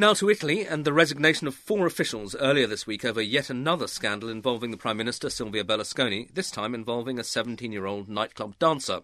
Now 0.00 0.14
to 0.14 0.30
Italy 0.30 0.64
and 0.64 0.84
the 0.84 0.92
resignation 0.92 1.48
of 1.48 1.56
four 1.56 1.84
officials 1.84 2.36
earlier 2.36 2.68
this 2.68 2.86
week 2.86 3.04
over 3.04 3.20
yet 3.20 3.50
another 3.50 3.88
scandal 3.88 4.28
involving 4.28 4.70
the 4.70 4.76
Prime 4.76 4.96
Minister 4.96 5.28
Silvio 5.28 5.64
Berlusconi, 5.64 6.32
this 6.32 6.52
time 6.52 6.72
involving 6.72 7.18
a 7.18 7.24
17 7.24 7.72
year 7.72 7.84
old 7.84 8.08
nightclub 8.08 8.56
dancer. 8.60 9.00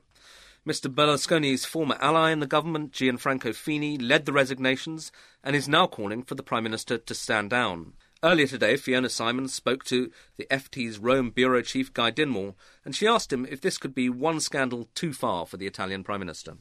Mr. 0.64 0.86
Berlusconi's 0.86 1.64
former 1.64 1.96
ally 2.00 2.30
in 2.30 2.38
the 2.38 2.46
government, 2.46 2.92
Gianfranco 2.92 3.52
Fini, 3.52 3.98
led 3.98 4.24
the 4.24 4.32
resignations 4.32 5.10
and 5.42 5.56
is 5.56 5.66
now 5.66 5.88
calling 5.88 6.22
for 6.22 6.36
the 6.36 6.44
Prime 6.44 6.62
Minister 6.62 6.96
to 6.96 7.12
stand 7.12 7.50
down. 7.50 7.94
Earlier 8.22 8.46
today, 8.46 8.76
Fiona 8.76 9.08
Simons 9.08 9.52
spoke 9.52 9.82
to 9.86 10.12
the 10.36 10.46
FT's 10.48 11.00
Rome 11.00 11.30
bureau 11.30 11.62
chief 11.62 11.92
Guy 11.92 12.12
Dinmore, 12.12 12.54
and 12.84 12.94
she 12.94 13.08
asked 13.08 13.32
him 13.32 13.48
if 13.50 13.60
this 13.60 13.78
could 13.78 13.96
be 13.96 14.08
one 14.08 14.38
scandal 14.38 14.88
too 14.94 15.12
far 15.12 15.44
for 15.44 15.56
the 15.56 15.66
Italian 15.66 16.04
Prime 16.04 16.20
Minister. 16.20 16.58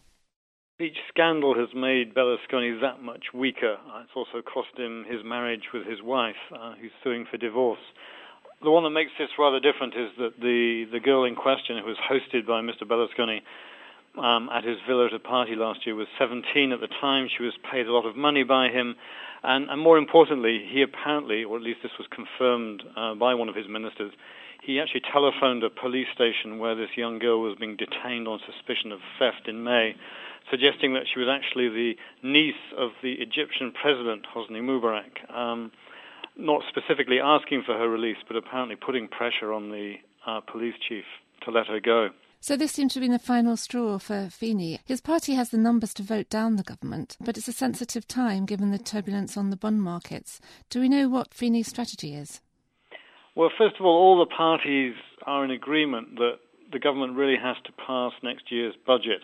Each 0.80 0.98
scandal 1.08 1.54
has 1.54 1.70
made 1.76 2.16
Berlusconi 2.16 2.82
that 2.82 3.00
much 3.00 3.26
weaker. 3.32 3.78
Uh, 3.78 4.02
it's 4.02 4.16
also 4.16 4.42
cost 4.42 4.74
him 4.76 5.06
his 5.08 5.24
marriage 5.24 5.70
with 5.72 5.86
his 5.86 6.02
wife, 6.02 6.42
uh, 6.52 6.74
who's 6.82 6.92
suing 7.04 7.28
for 7.30 7.38
divorce. 7.38 7.86
The 8.64 8.72
one 8.72 8.82
that 8.84 8.90
makes 8.90 9.12
this 9.20 9.30
rather 9.38 9.60
different 9.60 9.94
is 9.94 10.10
that 10.18 10.40
the, 10.42 10.86
the 10.92 11.00
girl 11.00 11.26
in 11.26 11.36
question, 11.36 11.78
who 11.78 11.86
was 11.86 11.98
hosted 12.10 12.48
by 12.48 12.62
Mr. 12.62 12.90
Berlusconi 12.90 13.42
um, 14.18 14.50
at 14.50 14.64
his 14.64 14.78
villa 14.88 15.06
at 15.06 15.14
a 15.14 15.20
party 15.20 15.54
last 15.56 15.86
year, 15.86 15.94
was 15.94 16.08
17 16.18 16.72
at 16.72 16.80
the 16.80 16.90
time. 17.00 17.28
She 17.30 17.44
was 17.44 17.54
paid 17.72 17.86
a 17.86 17.94
lot 17.94 18.08
of 18.08 18.18
money 18.18 18.42
by 18.42 18.70
him. 18.70 18.96
And, 19.44 19.70
and 19.70 19.80
more 19.80 20.00
importantly, 20.00 20.66
he 20.74 20.82
apparently, 20.82 21.44
or 21.44 21.58
at 21.58 21.62
least 21.62 21.82
this 21.84 21.92
was 22.00 22.08
confirmed 22.10 22.82
uh, 22.98 23.14
by 23.14 23.36
one 23.36 23.48
of 23.48 23.54
his 23.54 23.68
ministers, 23.70 24.12
he 24.64 24.80
actually 24.80 25.02
telephoned 25.12 25.64
a 25.64 25.70
police 25.70 26.08
station 26.16 26.58
where 26.58 26.74
this 26.74 26.98
young 26.98 27.20
girl 27.20 27.42
was 27.42 27.56
being 27.60 27.78
detained 27.78 28.28
on 28.28 28.40
suspicion 28.42 28.92
of 28.92 29.00
theft 29.20 29.48
in 29.48 29.64
May 29.64 29.94
suggesting 30.50 30.94
that 30.94 31.04
she 31.12 31.20
was 31.20 31.30
actually 31.30 31.70
the 31.70 31.94
niece 32.22 32.64
of 32.78 32.92
the 33.02 33.14
Egyptian 33.14 33.72
president, 33.72 34.26
Hosni 34.34 34.62
Mubarak, 34.62 35.30
um, 35.34 35.72
not 36.38 36.64
specifically 36.70 37.20
asking 37.20 37.64
for 37.66 37.78
her 37.78 37.90
release, 37.90 38.18
but 38.28 38.38
apparently 38.38 38.76
putting 38.76 39.08
pressure 39.08 39.54
on 39.54 39.70
the 39.70 39.96
uh, 40.26 40.42
police 40.42 40.76
chief 40.88 41.06
to 41.46 41.52
let 41.52 41.68
her 41.68 41.80
go. 41.80 42.10
So 42.40 42.58
this 42.58 42.74
seems 42.74 42.94
to 42.94 43.00
have 43.00 43.06
been 43.06 43.14
the 43.14 43.20
final 43.20 43.56
straw 43.56 43.98
for 44.00 44.28
Fini. 44.30 44.80
His 44.84 45.00
party 45.00 45.36
has 45.36 45.50
the 45.50 45.58
numbers 45.58 45.94
to 45.94 46.04
vote 46.04 46.30
down 46.30 46.58
the 46.58 46.64
government, 46.64 47.16
but 47.22 47.38
it's 47.38 47.48
a 47.48 47.54
sensitive 47.54 48.06
time 48.06 48.46
given 48.46 48.72
the 48.72 48.78
turbulence 48.78 49.38
on 49.38 49.50
the 49.50 49.56
bond 49.56 49.82
markets. 49.82 50.42
Do 50.70 50.82
we 50.82 50.90
know 50.90 51.08
what 51.08 51.34
Fini's 51.34 51.70
strategy 51.70 52.16
is? 52.16 52.42
Well, 53.36 53.50
first 53.58 53.78
of 53.80 53.86
all, 53.86 53.96
all 53.96 54.20
the 54.20 54.36
parties 54.36 54.94
are 55.26 55.46
in 55.46 55.52
agreement 55.52 56.16
that 56.18 56.40
the 56.74 56.80
government 56.80 57.16
really 57.16 57.38
has 57.42 57.56
to 57.64 57.72
pass 57.72 58.12
next 58.22 58.52
year's 58.52 58.76
budget 58.86 59.22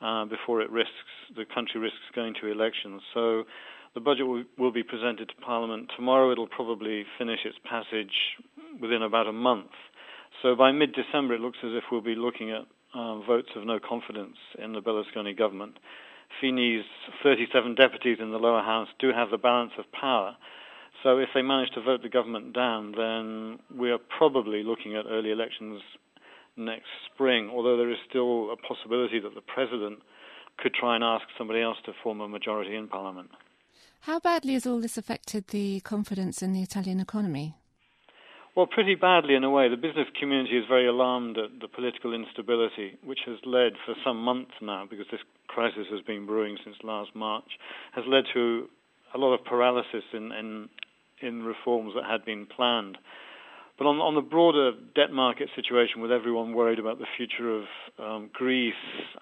uh, 0.00 0.24
before 0.24 0.60
it 0.62 0.70
risks 0.70 0.92
the 1.36 1.44
country 1.54 1.80
risks 1.80 1.98
going 2.14 2.34
to 2.40 2.50
elections. 2.50 3.02
So 3.14 3.44
the 3.94 4.00
budget 4.00 4.26
will, 4.26 4.44
will 4.58 4.72
be 4.72 4.82
presented 4.82 5.28
to 5.28 5.34
Parliament 5.44 5.90
tomorrow. 5.96 6.30
It'll 6.32 6.46
probably 6.46 7.04
finish 7.18 7.40
its 7.44 7.56
passage 7.68 8.14
within 8.80 9.02
about 9.02 9.26
a 9.26 9.32
month. 9.32 9.70
So 10.42 10.54
by 10.54 10.72
mid 10.72 10.94
December, 10.94 11.34
it 11.34 11.40
looks 11.40 11.58
as 11.64 11.70
if 11.74 11.84
we'll 11.90 12.00
be 12.00 12.14
looking 12.14 12.50
at 12.50 12.62
uh, 12.94 13.18
votes 13.20 13.48
of 13.56 13.66
no 13.66 13.78
confidence 13.78 14.36
in 14.62 14.72
the 14.72 14.80
Berlusconi 14.80 15.36
government. 15.36 15.78
Fini's 16.40 16.84
37 17.22 17.74
deputies 17.74 18.18
in 18.20 18.30
the 18.30 18.38
lower 18.38 18.62
house 18.62 18.88
do 18.98 19.10
have 19.14 19.30
the 19.30 19.38
balance 19.38 19.72
of 19.78 19.84
power. 19.92 20.36
So 21.02 21.18
if 21.18 21.28
they 21.34 21.42
manage 21.42 21.70
to 21.74 21.82
vote 21.82 22.02
the 22.02 22.08
government 22.08 22.54
down, 22.54 22.92
then 22.96 23.58
we 23.76 23.90
are 23.90 23.98
probably 24.18 24.62
looking 24.62 24.96
at 24.96 25.06
early 25.08 25.30
elections 25.30 25.80
next 26.58 26.88
spring, 27.12 27.50
although 27.52 27.76
there 27.76 27.90
is 27.90 27.98
still 28.08 28.50
a 28.52 28.56
possibility 28.56 29.20
that 29.20 29.34
the 29.34 29.40
president 29.40 30.00
could 30.58 30.74
try 30.74 30.94
and 30.94 31.04
ask 31.04 31.24
somebody 31.36 31.60
else 31.60 31.78
to 31.86 31.92
form 32.02 32.20
a 32.20 32.28
majority 32.28 32.74
in 32.74 32.88
parliament. 32.88 33.30
How 34.02 34.18
badly 34.20 34.54
has 34.54 34.66
all 34.66 34.80
this 34.80 34.98
affected 34.98 35.48
the 35.48 35.80
confidence 35.80 36.42
in 36.42 36.52
the 36.52 36.62
Italian 36.62 37.00
economy? 37.00 37.54
Well, 38.54 38.66
pretty 38.66 38.96
badly 38.96 39.34
in 39.34 39.44
a 39.44 39.50
way. 39.50 39.68
The 39.68 39.76
business 39.76 40.08
community 40.18 40.58
is 40.58 40.64
very 40.68 40.88
alarmed 40.88 41.38
at 41.38 41.60
the 41.60 41.68
political 41.68 42.12
instability, 42.12 42.98
which 43.04 43.20
has 43.26 43.36
led 43.44 43.74
for 43.86 43.94
some 44.04 44.16
months 44.16 44.50
now, 44.60 44.84
because 44.88 45.06
this 45.12 45.20
crisis 45.46 45.86
has 45.92 46.00
been 46.00 46.26
brewing 46.26 46.58
since 46.64 46.76
last 46.82 47.14
March, 47.14 47.46
has 47.92 48.04
led 48.08 48.24
to 48.34 48.68
a 49.14 49.18
lot 49.18 49.34
of 49.34 49.44
paralysis 49.44 50.02
in, 50.12 50.32
in, 50.32 50.68
in 51.22 51.44
reforms 51.44 51.92
that 51.94 52.04
had 52.04 52.24
been 52.24 52.46
planned. 52.46 52.98
But 53.78 53.86
on, 53.86 53.96
on, 53.98 54.16
the 54.16 54.20
broader 54.20 54.72
debt 54.96 55.12
market 55.12 55.48
situation, 55.54 56.00
with 56.00 56.10
everyone 56.10 56.52
worried 56.52 56.80
about 56.80 56.98
the 56.98 57.06
future 57.16 57.56
of 57.56 57.64
um, 57.98 58.30
Greece, 58.32 58.74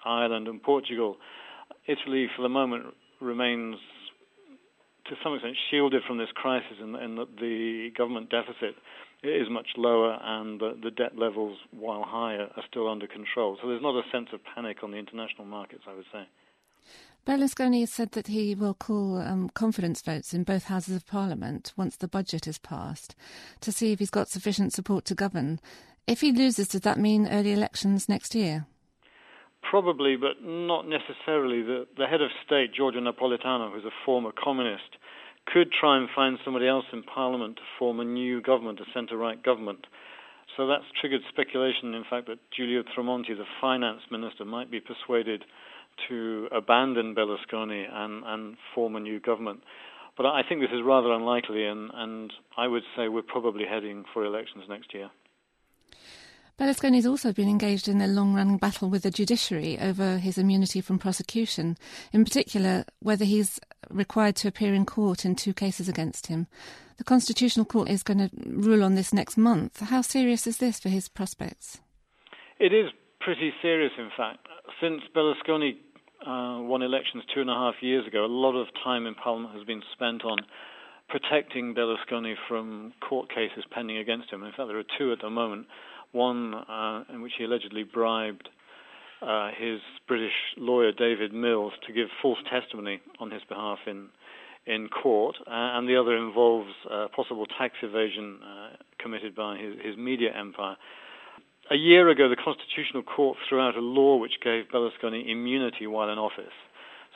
Ireland, 0.03 0.47
and 0.47 0.61
Portugal, 0.61 1.17
Italy, 1.87 2.27
for 2.35 2.41
the 2.41 2.49
moment, 2.49 2.85
remains 3.21 3.75
to 5.05 5.15
some 5.23 5.35
extent 5.35 5.55
shielded 5.69 6.01
from 6.07 6.17
this 6.17 6.29
crisis, 6.33 6.77
and, 6.81 6.95
and 6.95 7.17
that 7.17 7.35
the 7.39 7.91
government 7.95 8.29
deficit 8.29 8.75
is 9.23 9.47
much 9.49 9.67
lower, 9.77 10.17
and 10.21 10.59
the, 10.59 10.77
the 10.83 10.91
debt 10.91 11.17
levels, 11.17 11.57
while 11.71 12.03
higher, 12.03 12.47
are 12.55 12.63
still 12.69 12.89
under 12.89 13.07
control. 13.07 13.57
So 13.61 13.67
there's 13.69 13.81
not 13.81 13.95
a 13.95 14.03
sense 14.11 14.29
of 14.33 14.39
panic 14.55 14.83
on 14.83 14.91
the 14.91 14.97
international 14.97 15.45
markets, 15.45 15.83
I 15.87 15.95
would 15.95 16.05
say. 16.11 16.27
Berlusconi 17.27 17.81
has 17.81 17.91
said 17.91 18.13
that 18.13 18.27
he 18.27 18.55
will 18.55 18.73
call 18.73 19.17
um, 19.17 19.49
confidence 19.49 20.01
votes 20.01 20.33
in 20.33 20.45
both 20.45 20.63
houses 20.63 20.95
of 20.95 21.05
parliament 21.05 21.73
once 21.75 21.97
the 21.97 22.07
budget 22.07 22.47
is 22.47 22.57
passed 22.57 23.17
to 23.59 23.69
see 23.69 23.91
if 23.91 23.99
he's 23.99 24.09
got 24.09 24.29
sufficient 24.29 24.71
support 24.71 25.03
to 25.03 25.13
govern. 25.13 25.59
If 26.07 26.21
he 26.21 26.31
loses, 26.31 26.69
does 26.69 26.81
that 26.81 26.97
mean 26.97 27.27
early 27.27 27.51
elections 27.51 28.07
next 28.07 28.33
year? 28.33 28.65
Probably, 29.61 30.15
but 30.15 30.41
not 30.41 30.87
necessarily. 30.87 31.63
The, 31.63 31.85
the 31.97 32.07
head 32.07 32.21
of 32.21 32.29
state, 32.45 32.73
Giorgio 32.73 33.01
Napolitano, 33.01 33.73
who's 33.73 33.83
a 33.83 34.05
former 34.05 34.31
communist, 34.31 34.95
could 35.47 35.67
try 35.77 35.97
and 35.97 36.07
find 36.15 36.37
somebody 36.45 36.69
else 36.69 36.85
in 36.93 37.03
parliament 37.03 37.57
to 37.57 37.61
form 37.77 37.99
a 37.99 38.05
new 38.05 38.41
government, 38.41 38.79
a 38.79 38.85
centre 38.93 39.17
right 39.17 39.43
government. 39.43 39.85
So 40.55 40.65
that's 40.65 40.85
triggered 41.01 41.23
speculation, 41.27 41.93
in 41.93 42.05
fact, 42.09 42.27
that 42.27 42.39
Giulio 42.55 42.83
Tremonti, 42.83 43.35
the 43.35 43.43
finance 43.59 44.03
minister, 44.09 44.45
might 44.45 44.71
be 44.71 44.79
persuaded 44.79 45.43
to 46.09 46.47
abandon 46.51 47.15
Berlusconi 47.15 47.85
and, 47.91 48.23
and 48.25 48.57
form 48.73 48.95
a 48.95 48.99
new 48.99 49.19
government. 49.19 49.61
But 50.15 50.25
I 50.25 50.41
think 50.47 50.61
this 50.61 50.71
is 50.71 50.81
rather 50.83 51.11
unlikely, 51.11 51.65
and, 51.65 51.91
and 51.93 52.33
I 52.57 52.67
would 52.67 52.83
say 52.95 53.07
we're 53.07 53.21
probably 53.21 53.65
heading 53.69 54.03
for 54.13 54.25
elections 54.25 54.65
next 54.67 54.93
year. 54.93 55.09
Berlusconi 56.59 56.95
has 56.95 57.05
also 57.05 57.31
been 57.31 57.47
engaged 57.47 57.87
in 57.87 58.01
a 58.01 58.07
long 58.07 58.33
running 58.33 58.57
battle 58.57 58.89
with 58.89 59.03
the 59.03 59.11
judiciary 59.11 59.77
over 59.79 60.17
his 60.17 60.39
immunity 60.39 60.81
from 60.81 60.97
prosecution, 60.97 61.77
in 62.11 62.23
particular, 62.23 62.83
whether 62.99 63.25
he's 63.25 63.59
required 63.91 64.35
to 64.37 64.47
appear 64.47 64.73
in 64.73 64.83
court 64.83 65.23
in 65.23 65.35
two 65.35 65.53
cases 65.53 65.87
against 65.87 66.27
him. 66.27 66.47
The 66.97 67.03
Constitutional 67.03 67.67
Court 67.67 67.89
is 67.89 68.01
going 68.01 68.17
to 68.17 68.31
rule 68.43 68.83
on 68.83 68.95
this 68.95 69.13
next 69.13 69.37
month. 69.37 69.81
How 69.81 70.01
serious 70.01 70.47
is 70.47 70.57
this 70.57 70.79
for 70.79 70.89
his 70.89 71.07
prospects? 71.07 71.79
It 72.59 72.73
is 72.73 72.89
pretty 73.19 73.53
serious, 73.61 73.91
in 73.99 74.09
fact. 74.17 74.47
Since 74.81 75.03
Berlusconi 75.15 75.77
uh, 76.27 76.61
won 76.61 76.81
elections 76.81 77.23
two 77.33 77.41
and 77.41 77.49
a 77.49 77.53
half 77.53 77.75
years 77.81 78.05
ago, 78.05 78.25
a 78.25 78.27
lot 78.27 78.59
of 78.59 78.67
time 78.83 79.05
in 79.07 79.15
Parliament 79.15 79.55
has 79.55 79.63
been 79.65 79.81
spent 79.93 80.25
on 80.25 80.37
protecting 81.07 81.73
Berlusconi 81.73 82.33
from 82.49 82.93
court 82.99 83.29
cases 83.29 83.63
pending 83.71 83.97
against 83.97 84.29
him. 84.29 84.43
In 84.43 84.51
fact, 84.51 84.67
there 84.67 84.77
are 84.77 84.97
two 84.97 85.13
at 85.13 85.21
the 85.21 85.29
moment. 85.29 85.67
One 86.11 86.53
uh, 86.53 87.03
in 87.13 87.21
which 87.21 87.33
he 87.37 87.45
allegedly 87.45 87.83
bribed 87.83 88.49
uh, 89.21 89.49
his 89.57 89.79
British 90.07 90.33
lawyer 90.57 90.91
David 90.91 91.33
Mills 91.33 91.73
to 91.87 91.93
give 91.93 92.07
false 92.21 92.39
testimony 92.51 92.99
on 93.19 93.31
his 93.31 93.41
behalf 93.47 93.79
in 93.87 94.09
in 94.67 94.89
court, 94.89 95.37
uh, 95.47 95.49
and 95.49 95.87
the 95.87 95.95
other 95.95 96.17
involves 96.17 96.73
uh, 96.91 97.07
possible 97.15 97.45
tax 97.57 97.75
evasion 97.81 98.37
uh, 98.43 98.75
committed 98.99 99.33
by 99.33 99.57
his, 99.57 99.75
his 99.81 99.97
media 99.97 100.29
empire. 100.37 100.75
A 101.69 101.75
year 101.75 102.07
ago, 102.07 102.29
the 102.29 102.37
Constitutional 102.37 103.03
Court 103.03 103.37
threw 103.49 103.59
out 103.59 103.75
a 103.75 103.81
law 103.81 104.15
which 104.15 104.39
gave 104.41 104.71
Berlusconi 104.73 105.29
immunity 105.29 105.85
while 105.85 106.09
in 106.09 106.17
office. 106.17 106.55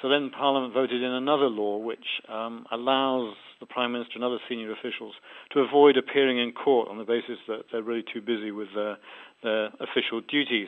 So 0.02 0.10
then 0.10 0.30
Parliament 0.30 0.74
voted 0.74 1.02
in 1.02 1.12
another 1.12 1.48
law 1.48 1.78
which 1.78 2.04
um, 2.28 2.66
allows 2.70 3.36
the 3.62 3.66
Prime 3.66 3.94
Minister 3.94 4.16
and 4.16 4.26
other 4.26 4.40
senior 4.50 4.74
officials 4.74 5.14
to 5.54 5.62
avoid 5.62 5.96
appearing 5.96 6.38
in 6.38 6.52
court 6.52 6.90
on 6.90 6.98
the 6.98 7.06
basis 7.06 7.38
that 7.48 7.64
they're 7.72 7.82
really 7.82 8.04
too 8.14 8.20
busy 8.20 8.52
with 8.52 8.68
their, 8.76 8.98
their 9.42 9.68
official 9.80 10.20
duties. 10.20 10.68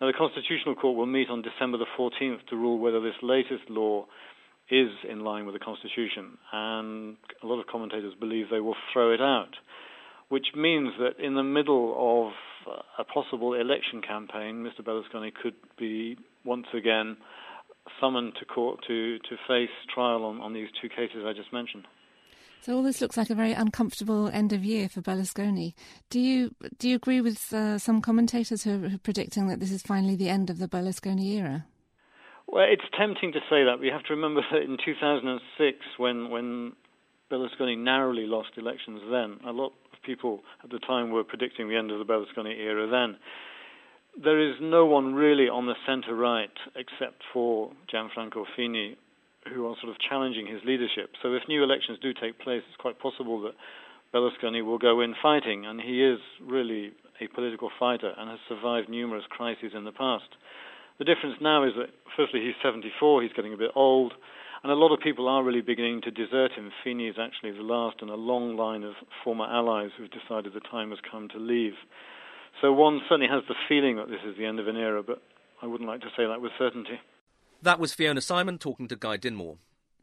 Now, 0.00 0.06
the 0.06 0.12
Constitutional 0.16 0.76
Court 0.76 0.96
will 0.96 1.06
meet 1.06 1.28
on 1.28 1.42
December 1.42 1.78
the 1.78 1.90
14th 1.98 2.46
to 2.50 2.56
rule 2.56 2.78
whether 2.78 3.00
this 3.00 3.18
latest 3.22 3.68
law 3.68 4.06
is 4.70 4.90
in 5.08 5.24
line 5.24 5.46
with 5.46 5.54
the 5.54 5.64
Constitution, 5.64 6.38
and 6.52 7.16
a 7.42 7.46
lot 7.46 7.58
of 7.58 7.66
commentators 7.66 8.14
believe 8.20 8.46
they 8.50 8.60
will 8.60 8.76
throw 8.92 9.12
it 9.12 9.20
out, 9.20 9.56
which 10.28 10.46
means 10.54 10.90
that 11.00 11.18
in 11.18 11.34
the 11.34 11.42
middle 11.42 11.94
of 11.98 12.32
a 12.98 13.04
possible 13.04 13.54
election 13.54 14.02
campaign, 14.02 14.64
Mr. 14.64 14.84
Berlusconi 14.84 15.32
could 15.34 15.54
be 15.78 16.16
once 16.44 16.66
again 16.74 17.16
summoned 18.00 18.34
to 18.38 18.44
court 18.44 18.80
to, 18.86 19.18
to 19.18 19.36
face 19.46 19.70
trial 19.92 20.24
on, 20.24 20.40
on 20.40 20.52
these 20.52 20.68
two 20.80 20.88
cases 20.88 21.24
I 21.24 21.32
just 21.32 21.52
mentioned. 21.52 21.86
So 22.60 22.74
all 22.74 22.82
this 22.82 23.00
looks 23.00 23.16
like 23.16 23.30
a 23.30 23.34
very 23.34 23.52
uncomfortable 23.52 24.28
end 24.28 24.52
of 24.52 24.64
year 24.64 24.88
for 24.88 25.00
Berlusconi. 25.00 25.74
Do 26.10 26.18
you 26.18 26.52
do 26.78 26.88
you 26.88 26.96
agree 26.96 27.20
with 27.20 27.52
uh, 27.52 27.78
some 27.78 28.02
commentators 28.02 28.64
who 28.64 28.84
are 28.84 28.98
predicting 28.98 29.46
that 29.48 29.60
this 29.60 29.70
is 29.70 29.82
finally 29.82 30.16
the 30.16 30.28
end 30.28 30.50
of 30.50 30.58
the 30.58 30.66
Berlusconi 30.66 31.36
era? 31.36 31.66
Well, 32.48 32.66
it's 32.68 32.82
tempting 32.98 33.32
to 33.32 33.40
say 33.50 33.64
that. 33.64 33.78
We 33.78 33.88
have 33.88 34.02
to 34.04 34.14
remember 34.14 34.40
that 34.50 34.62
in 34.62 34.78
2006, 34.84 35.78
when 35.98 36.30
when 36.30 36.72
Berlusconi 37.30 37.78
narrowly 37.78 38.26
lost 38.26 38.50
elections, 38.56 39.00
then 39.10 39.38
a 39.46 39.52
lot 39.52 39.72
people 40.06 40.40
at 40.62 40.70
the 40.70 40.78
time 40.78 41.10
were 41.10 41.24
predicting 41.24 41.68
the 41.68 41.76
end 41.76 41.90
of 41.90 41.98
the 41.98 42.04
Berlusconi 42.04 42.56
era 42.58 42.86
then. 42.88 43.16
There 44.22 44.40
is 44.40 44.54
no 44.62 44.86
one 44.86 45.14
really 45.14 45.48
on 45.48 45.66
the 45.66 45.74
centre 45.86 46.14
right 46.14 46.56
except 46.74 47.22
for 47.32 47.72
Gianfranco 47.92 48.44
Fini 48.56 48.96
who 49.52 49.66
are 49.66 49.76
sort 49.80 49.90
of 49.90 49.96
challenging 50.08 50.46
his 50.46 50.62
leadership. 50.64 51.10
So 51.22 51.34
if 51.34 51.42
new 51.48 51.62
elections 51.62 51.98
do 52.00 52.12
take 52.14 52.38
place, 52.38 52.62
it's 52.66 52.80
quite 52.80 52.98
possible 52.98 53.40
that 53.42 53.52
Berlusconi 54.14 54.64
will 54.64 54.78
go 54.78 55.00
in 55.00 55.14
fighting, 55.22 55.66
and 55.66 55.80
he 55.80 56.02
is 56.02 56.18
really 56.42 56.92
a 57.20 57.28
political 57.28 57.70
fighter 57.78 58.12
and 58.16 58.30
has 58.30 58.38
survived 58.48 58.88
numerous 58.88 59.24
crises 59.28 59.72
in 59.74 59.84
the 59.84 59.92
past. 59.92 60.28
The 60.98 61.04
difference 61.04 61.36
now 61.40 61.64
is 61.64 61.72
that, 61.76 61.90
firstly, 62.16 62.40
he's 62.40 62.54
74, 62.62 63.22
he's 63.22 63.32
getting 63.32 63.52
a 63.52 63.58
bit 63.58 63.70
old, 63.74 64.14
and 64.62 64.72
a 64.72 64.74
lot 64.74 64.92
of 64.92 65.00
people 65.00 65.28
are 65.28 65.44
really 65.44 65.60
beginning 65.60 66.00
to 66.02 66.10
desert 66.10 66.52
him. 66.52 66.70
Fini 66.82 67.08
is 67.08 67.16
actually 67.20 67.52
the 67.52 67.62
last 67.62 68.02
in 68.02 68.08
a 68.08 68.14
long 68.14 68.56
line 68.56 68.82
of 68.82 68.94
former 69.22 69.46
allies 69.46 69.90
who've 69.96 70.10
decided 70.10 70.52
the 70.54 70.60
time 70.60 70.90
has 70.90 70.98
come 71.10 71.28
to 71.28 71.38
leave. 71.38 71.74
So 72.60 72.72
one 72.72 73.00
certainly 73.08 73.28
has 73.28 73.42
the 73.48 73.54
feeling 73.68 73.96
that 73.96 74.08
this 74.08 74.20
is 74.26 74.36
the 74.38 74.46
end 74.46 74.60
of 74.60 74.68
an 74.68 74.76
era, 74.76 75.02
but 75.02 75.22
I 75.62 75.66
wouldn't 75.66 75.88
like 75.88 76.00
to 76.00 76.10
say 76.16 76.26
that 76.26 76.40
with 76.40 76.52
certainty. 76.58 77.00
That 77.62 77.78
was 77.78 77.94
Fiona 77.94 78.20
Simon 78.20 78.58
talking 78.58 78.88
to 78.88 78.96
Guy 78.96 79.16
Dinmore. 79.16 79.58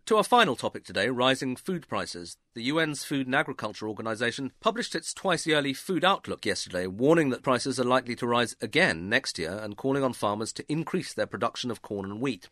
To 0.07 0.17
our 0.17 0.23
final 0.23 0.57
topic 0.57 0.83
today 0.83 1.07
rising 1.07 1.55
food 1.55 1.87
prices. 1.87 2.35
The 2.55 2.69
UN's 2.69 3.05
Food 3.05 3.25
and 3.25 3.35
Agriculture 3.35 3.87
Organization 3.87 4.51
published 4.59 4.95
its 4.95 5.13
twice 5.13 5.47
yearly 5.47 5.73
food 5.73 6.03
outlook 6.03 6.45
yesterday, 6.45 6.87
warning 6.87 7.29
that 7.29 7.41
prices 7.41 7.79
are 7.79 7.85
likely 7.85 8.15
to 8.17 8.27
rise 8.27 8.55
again 8.59 9.07
next 9.07 9.39
year 9.39 9.57
and 9.57 9.77
calling 9.77 10.03
on 10.03 10.11
farmers 10.11 10.51
to 10.53 10.65
increase 10.69 11.13
their 11.13 11.25
production 11.25 11.71
of 11.71 11.81
corn 11.81 12.11
and 12.11 12.19
wheat. 12.19 12.49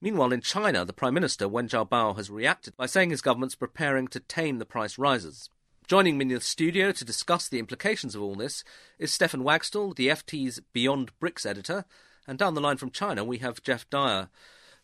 Meanwhile, 0.00 0.32
in 0.32 0.42
China, 0.42 0.84
the 0.84 0.92
Prime 0.92 1.14
Minister 1.14 1.48
Wen 1.48 1.68
Jiabao 1.68 2.16
has 2.16 2.28
reacted 2.28 2.76
by 2.76 2.86
saying 2.86 3.10
his 3.10 3.22
government's 3.22 3.54
preparing 3.54 4.08
to 4.08 4.20
tame 4.20 4.58
the 4.58 4.66
price 4.66 4.98
rises. 4.98 5.48
Joining 5.86 6.18
me 6.18 6.24
in 6.24 6.28
the 6.28 6.40
studio 6.40 6.92
to 6.92 7.04
discuss 7.04 7.48
the 7.48 7.58
implications 7.58 8.14
of 8.14 8.20
all 8.20 8.34
this 8.34 8.62
is 8.98 9.12
Stefan 9.12 9.42
Wagstyl, 9.42 9.94
the 9.94 10.08
FT's 10.08 10.60
Beyond 10.72 11.18
Bricks 11.18 11.46
editor, 11.46 11.84
and 12.26 12.38
down 12.38 12.54
the 12.54 12.60
line 12.60 12.76
from 12.76 12.90
China 12.90 13.24
we 13.24 13.38
have 13.38 13.62
Geoff 13.62 13.88
Dyer. 13.88 14.28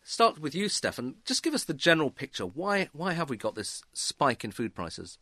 Start 0.01 0.39
with 0.39 0.55
you, 0.55 0.67
Stefan. 0.67 1.15
Just 1.25 1.43
give 1.43 1.53
us 1.53 1.63
the 1.63 1.73
general 1.73 2.09
picture. 2.09 2.45
Why 2.45 2.89
why 2.91 3.13
have 3.13 3.29
we 3.29 3.37
got 3.37 3.55
this 3.55 3.83
spike 3.93 4.43
in 4.43 4.51
food 4.51 4.73
prices? 4.73 5.19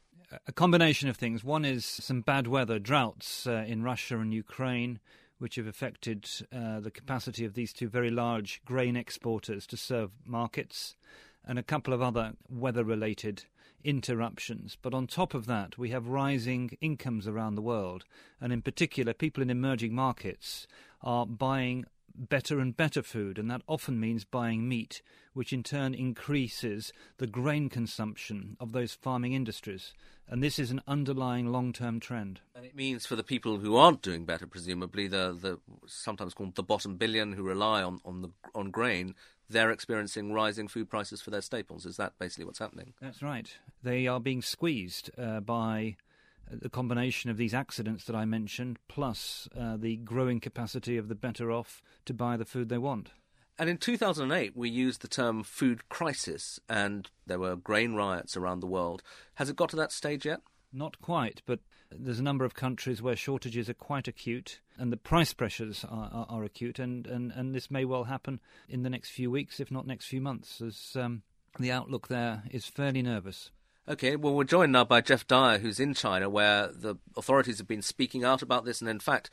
A 0.47 0.51
combination 0.53 1.09
of 1.09 1.17
things. 1.17 1.43
One 1.43 1.65
is 1.65 1.85
some 1.85 2.21
bad 2.21 2.47
weather, 2.47 2.79
droughts 2.79 3.45
uh, 3.45 3.65
in 3.67 3.83
Russia 3.83 4.19
and 4.19 4.33
Ukraine, 4.33 4.99
which 5.41 5.55
have 5.55 5.65
affected 5.65 6.29
uh, 6.55 6.79
the 6.79 6.91
capacity 6.91 7.43
of 7.45 7.55
these 7.55 7.73
two 7.73 7.89
very 7.89 8.11
large 8.11 8.61
grain 8.63 8.95
exporters 8.95 9.65
to 9.65 9.75
serve 9.75 10.11
markets, 10.23 10.95
and 11.43 11.57
a 11.57 11.63
couple 11.63 11.95
of 11.95 12.01
other 12.01 12.33
weather 12.47 12.83
related 12.83 13.45
interruptions. 13.83 14.77
But 14.79 14.93
on 14.93 15.07
top 15.07 15.33
of 15.33 15.47
that, 15.47 15.79
we 15.79 15.89
have 15.89 16.05
rising 16.05 16.77
incomes 16.79 17.27
around 17.27 17.55
the 17.55 17.63
world. 17.63 18.05
And 18.39 18.53
in 18.53 18.61
particular, 18.61 19.15
people 19.15 19.41
in 19.41 19.49
emerging 19.49 19.95
markets 19.95 20.67
are 21.01 21.25
buying 21.25 21.85
better 22.15 22.59
and 22.59 22.75
better 22.75 23.01
food, 23.01 23.37
and 23.37 23.49
that 23.49 23.61
often 23.67 23.99
means 23.99 24.23
buying 24.23 24.67
meat, 24.67 25.01
which 25.33 25.53
in 25.53 25.63
turn 25.63 25.93
increases 25.93 26.91
the 27.17 27.27
grain 27.27 27.69
consumption 27.69 28.57
of 28.59 28.71
those 28.71 28.93
farming 28.93 29.33
industries. 29.33 29.93
And 30.27 30.41
this 30.41 30.59
is 30.59 30.71
an 30.71 30.81
underlying 30.87 31.51
long 31.51 31.73
term 31.73 31.99
trend. 31.99 32.39
And 32.55 32.65
it 32.65 32.75
means 32.75 33.05
for 33.05 33.15
the 33.15 33.23
people 33.23 33.57
who 33.57 33.75
aren't 33.75 34.01
doing 34.01 34.25
better, 34.25 34.47
presumably, 34.47 35.07
the, 35.07 35.37
the 35.39 35.59
sometimes 35.87 36.33
called 36.33 36.55
the 36.55 36.63
bottom 36.63 36.95
billion 36.95 37.33
who 37.33 37.43
rely 37.43 37.83
on, 37.83 37.99
on, 38.05 38.21
the, 38.21 38.29
on 38.55 38.71
grain, 38.71 39.15
they're 39.49 39.71
experiencing 39.71 40.31
rising 40.31 40.67
food 40.67 40.89
prices 40.89 41.21
for 41.21 41.31
their 41.31 41.41
staples. 41.41 41.85
Is 41.85 41.97
that 41.97 42.13
basically 42.17 42.45
what's 42.45 42.59
happening? 42.59 42.93
That's 43.01 43.21
right. 43.21 43.53
They 43.83 44.07
are 44.07 44.21
being 44.21 44.41
squeezed 44.41 45.11
uh, 45.17 45.41
by 45.41 45.97
the 46.49 46.69
combination 46.69 47.29
of 47.29 47.37
these 47.37 47.53
accidents 47.53 48.05
that 48.05 48.15
I 48.15 48.25
mentioned, 48.25 48.79
plus 48.87 49.47
uh, 49.57 49.77
the 49.77 49.97
growing 49.97 50.39
capacity 50.39 50.97
of 50.97 51.07
the 51.07 51.15
better 51.15 51.51
off 51.51 51.81
to 52.05 52.13
buy 52.13 52.37
the 52.37 52.45
food 52.45 52.69
they 52.69 52.77
want. 52.77 53.11
And 53.59 53.69
in 53.69 53.77
2008, 53.77 54.55
we 54.55 54.69
used 54.69 55.01
the 55.01 55.07
term 55.07 55.43
food 55.43 55.87
crisis, 55.89 56.59
and 56.67 57.09
there 57.27 57.39
were 57.39 57.55
grain 57.55 57.93
riots 57.93 58.35
around 58.35 58.59
the 58.59 58.67
world. 58.67 59.03
Has 59.35 59.49
it 59.49 59.55
got 59.55 59.69
to 59.69 59.75
that 59.75 59.91
stage 59.91 60.25
yet? 60.25 60.41
Not 60.73 61.01
quite, 61.01 61.41
but 61.45 61.59
there's 61.91 62.19
a 62.19 62.23
number 62.23 62.45
of 62.45 62.55
countries 62.55 63.01
where 63.01 63.15
shortages 63.15 63.69
are 63.69 63.73
quite 63.73 64.07
acute 64.07 64.61
and 64.77 64.91
the 64.91 64.97
price 64.97 65.33
pressures 65.33 65.85
are, 65.87 66.09
are, 66.11 66.25
are 66.29 66.43
acute, 66.43 66.79
and, 66.79 67.05
and, 67.05 67.31
and 67.33 67.53
this 67.53 67.69
may 67.69 67.85
well 67.85 68.05
happen 68.05 68.39
in 68.67 68.83
the 68.83 68.89
next 68.89 69.11
few 69.11 69.29
weeks, 69.29 69.59
if 69.59 69.69
not 69.69 69.85
next 69.85 70.05
few 70.05 70.21
months, 70.21 70.59
as 70.61 70.95
um, 70.95 71.21
the 71.59 71.71
outlook 71.71 72.07
there 72.07 72.43
is 72.49 72.65
fairly 72.65 73.03
nervous. 73.03 73.51
Okay, 73.89 74.15
well, 74.15 74.35
we're 74.35 74.43
joined 74.43 74.71
now 74.71 74.83
by 74.83 75.01
Geoff 75.01 75.25
Dyer, 75.25 75.57
who's 75.57 75.79
in 75.79 75.95
China, 75.95 76.29
where 76.29 76.67
the 76.67 76.95
authorities 77.17 77.57
have 77.57 77.67
been 77.67 77.81
speaking 77.81 78.23
out 78.23 78.43
about 78.43 78.63
this, 78.63 78.79
and 78.79 78.89
in 78.89 78.99
fact, 78.99 79.31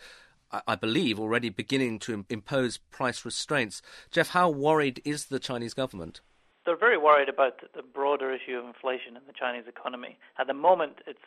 I, 0.66 0.74
believe 0.76 1.20
already 1.20 1.50
beginning 1.50 1.98
to 2.00 2.24
impose 2.30 2.78
price 2.78 3.26
restraints. 3.26 3.82
Geoff, 4.10 4.28
how 4.28 4.48
worried 4.48 5.02
is 5.04 5.26
the 5.26 5.38
Chinese 5.38 5.74
government? 5.74 6.22
They're 6.64 6.78
very 6.78 6.96
worried 6.96 7.28
about 7.28 7.60
the 7.74 7.82
broader 7.82 8.34
issue 8.34 8.56
of 8.56 8.64
inflation 8.64 9.16
in 9.16 9.22
the 9.26 9.34
Chinese 9.38 9.64
economy. 9.68 10.18
At 10.38 10.46
the 10.46 10.54
moment, 10.54 11.00
it's 11.06 11.18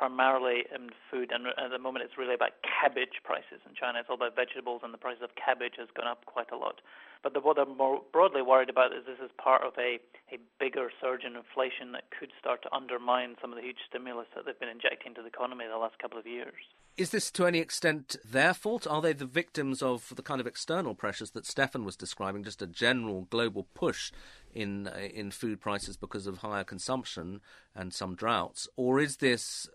primarily 0.00 0.64
in 0.74 0.88
food, 1.10 1.30
and 1.30 1.44
at 1.46 1.70
the 1.70 1.78
moment 1.78 2.02
it's 2.06 2.16
really 2.16 2.32
about 2.32 2.56
cabbage 2.64 3.20
prices 3.22 3.60
in 3.68 3.76
China. 3.76 4.00
It's 4.00 4.08
all 4.08 4.16
about 4.16 4.34
vegetables, 4.34 4.80
and 4.82 4.94
the 4.94 4.98
price 4.98 5.20
of 5.22 5.28
cabbage 5.36 5.74
has 5.76 5.88
gone 5.94 6.08
up 6.08 6.24
quite 6.24 6.50
a 6.50 6.56
lot. 6.56 6.80
But 7.22 7.34
the, 7.34 7.40
what 7.40 7.56
they're 7.56 7.66
more 7.66 8.00
broadly 8.10 8.40
worried 8.40 8.70
about 8.70 8.96
is 8.96 9.04
this 9.04 9.20
is 9.22 9.30
part 9.36 9.60
of 9.60 9.74
a, 9.76 10.00
a 10.32 10.40
bigger 10.58 10.88
surge 11.02 11.24
in 11.28 11.36
inflation 11.36 11.92
that 11.92 12.04
could 12.18 12.32
start 12.40 12.62
to 12.62 12.74
undermine 12.74 13.36
some 13.42 13.52
of 13.52 13.56
the 13.56 13.62
huge 13.62 13.84
stimulus 13.86 14.26
that 14.34 14.46
they've 14.46 14.58
been 14.58 14.70
injecting 14.70 15.12
into 15.12 15.20
the 15.20 15.28
economy 15.28 15.66
the 15.68 15.76
last 15.76 15.98
couple 15.98 16.18
of 16.18 16.26
years. 16.26 16.54
Is 16.96 17.10
this 17.10 17.30
to 17.32 17.44
any 17.44 17.58
extent 17.58 18.16
their 18.24 18.54
fault? 18.54 18.86
Are 18.86 19.02
they 19.02 19.12
the 19.12 19.26
victims 19.26 19.82
of 19.82 20.14
the 20.16 20.22
kind 20.22 20.40
of 20.40 20.46
external 20.46 20.94
pressures 20.94 21.32
that 21.32 21.44
Stefan 21.44 21.84
was 21.84 21.94
describing, 21.94 22.42
just 22.42 22.62
a 22.62 22.66
general 22.66 23.26
global 23.28 23.66
push 23.74 24.12
in 24.54 24.88
in 25.14 25.30
food 25.30 25.60
prices 25.60 25.98
because 25.98 26.26
of 26.26 26.38
higher 26.38 26.64
consumption 26.64 27.42
and 27.74 27.92
some 27.92 28.14
droughts, 28.14 28.66
or 28.76 28.98
is 28.98 29.18
this 29.18 29.68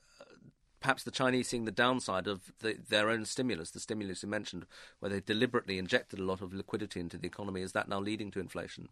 perhaps 0.86 1.02
the 1.02 1.10
Chinese 1.10 1.48
seeing 1.48 1.66
the 1.66 1.72
downside 1.72 2.28
of 2.28 2.52
the, 2.60 2.78
their 2.90 3.10
own 3.10 3.26
stimulus, 3.26 3.72
the 3.72 3.80
stimulus 3.80 4.22
you 4.22 4.30
mentioned, 4.30 4.68
where 5.00 5.10
they 5.10 5.20
deliberately 5.20 5.80
injected 5.80 6.20
a 6.20 6.24
lot 6.24 6.42
of 6.42 6.54
liquidity 6.54 7.00
into 7.00 7.18
the 7.18 7.26
economy. 7.26 7.64
Is 7.64 7.72
that 7.72 7.90
now 7.90 8.00
leading 8.00 8.30
to 8.30 8.40
inflation? 8.40 8.90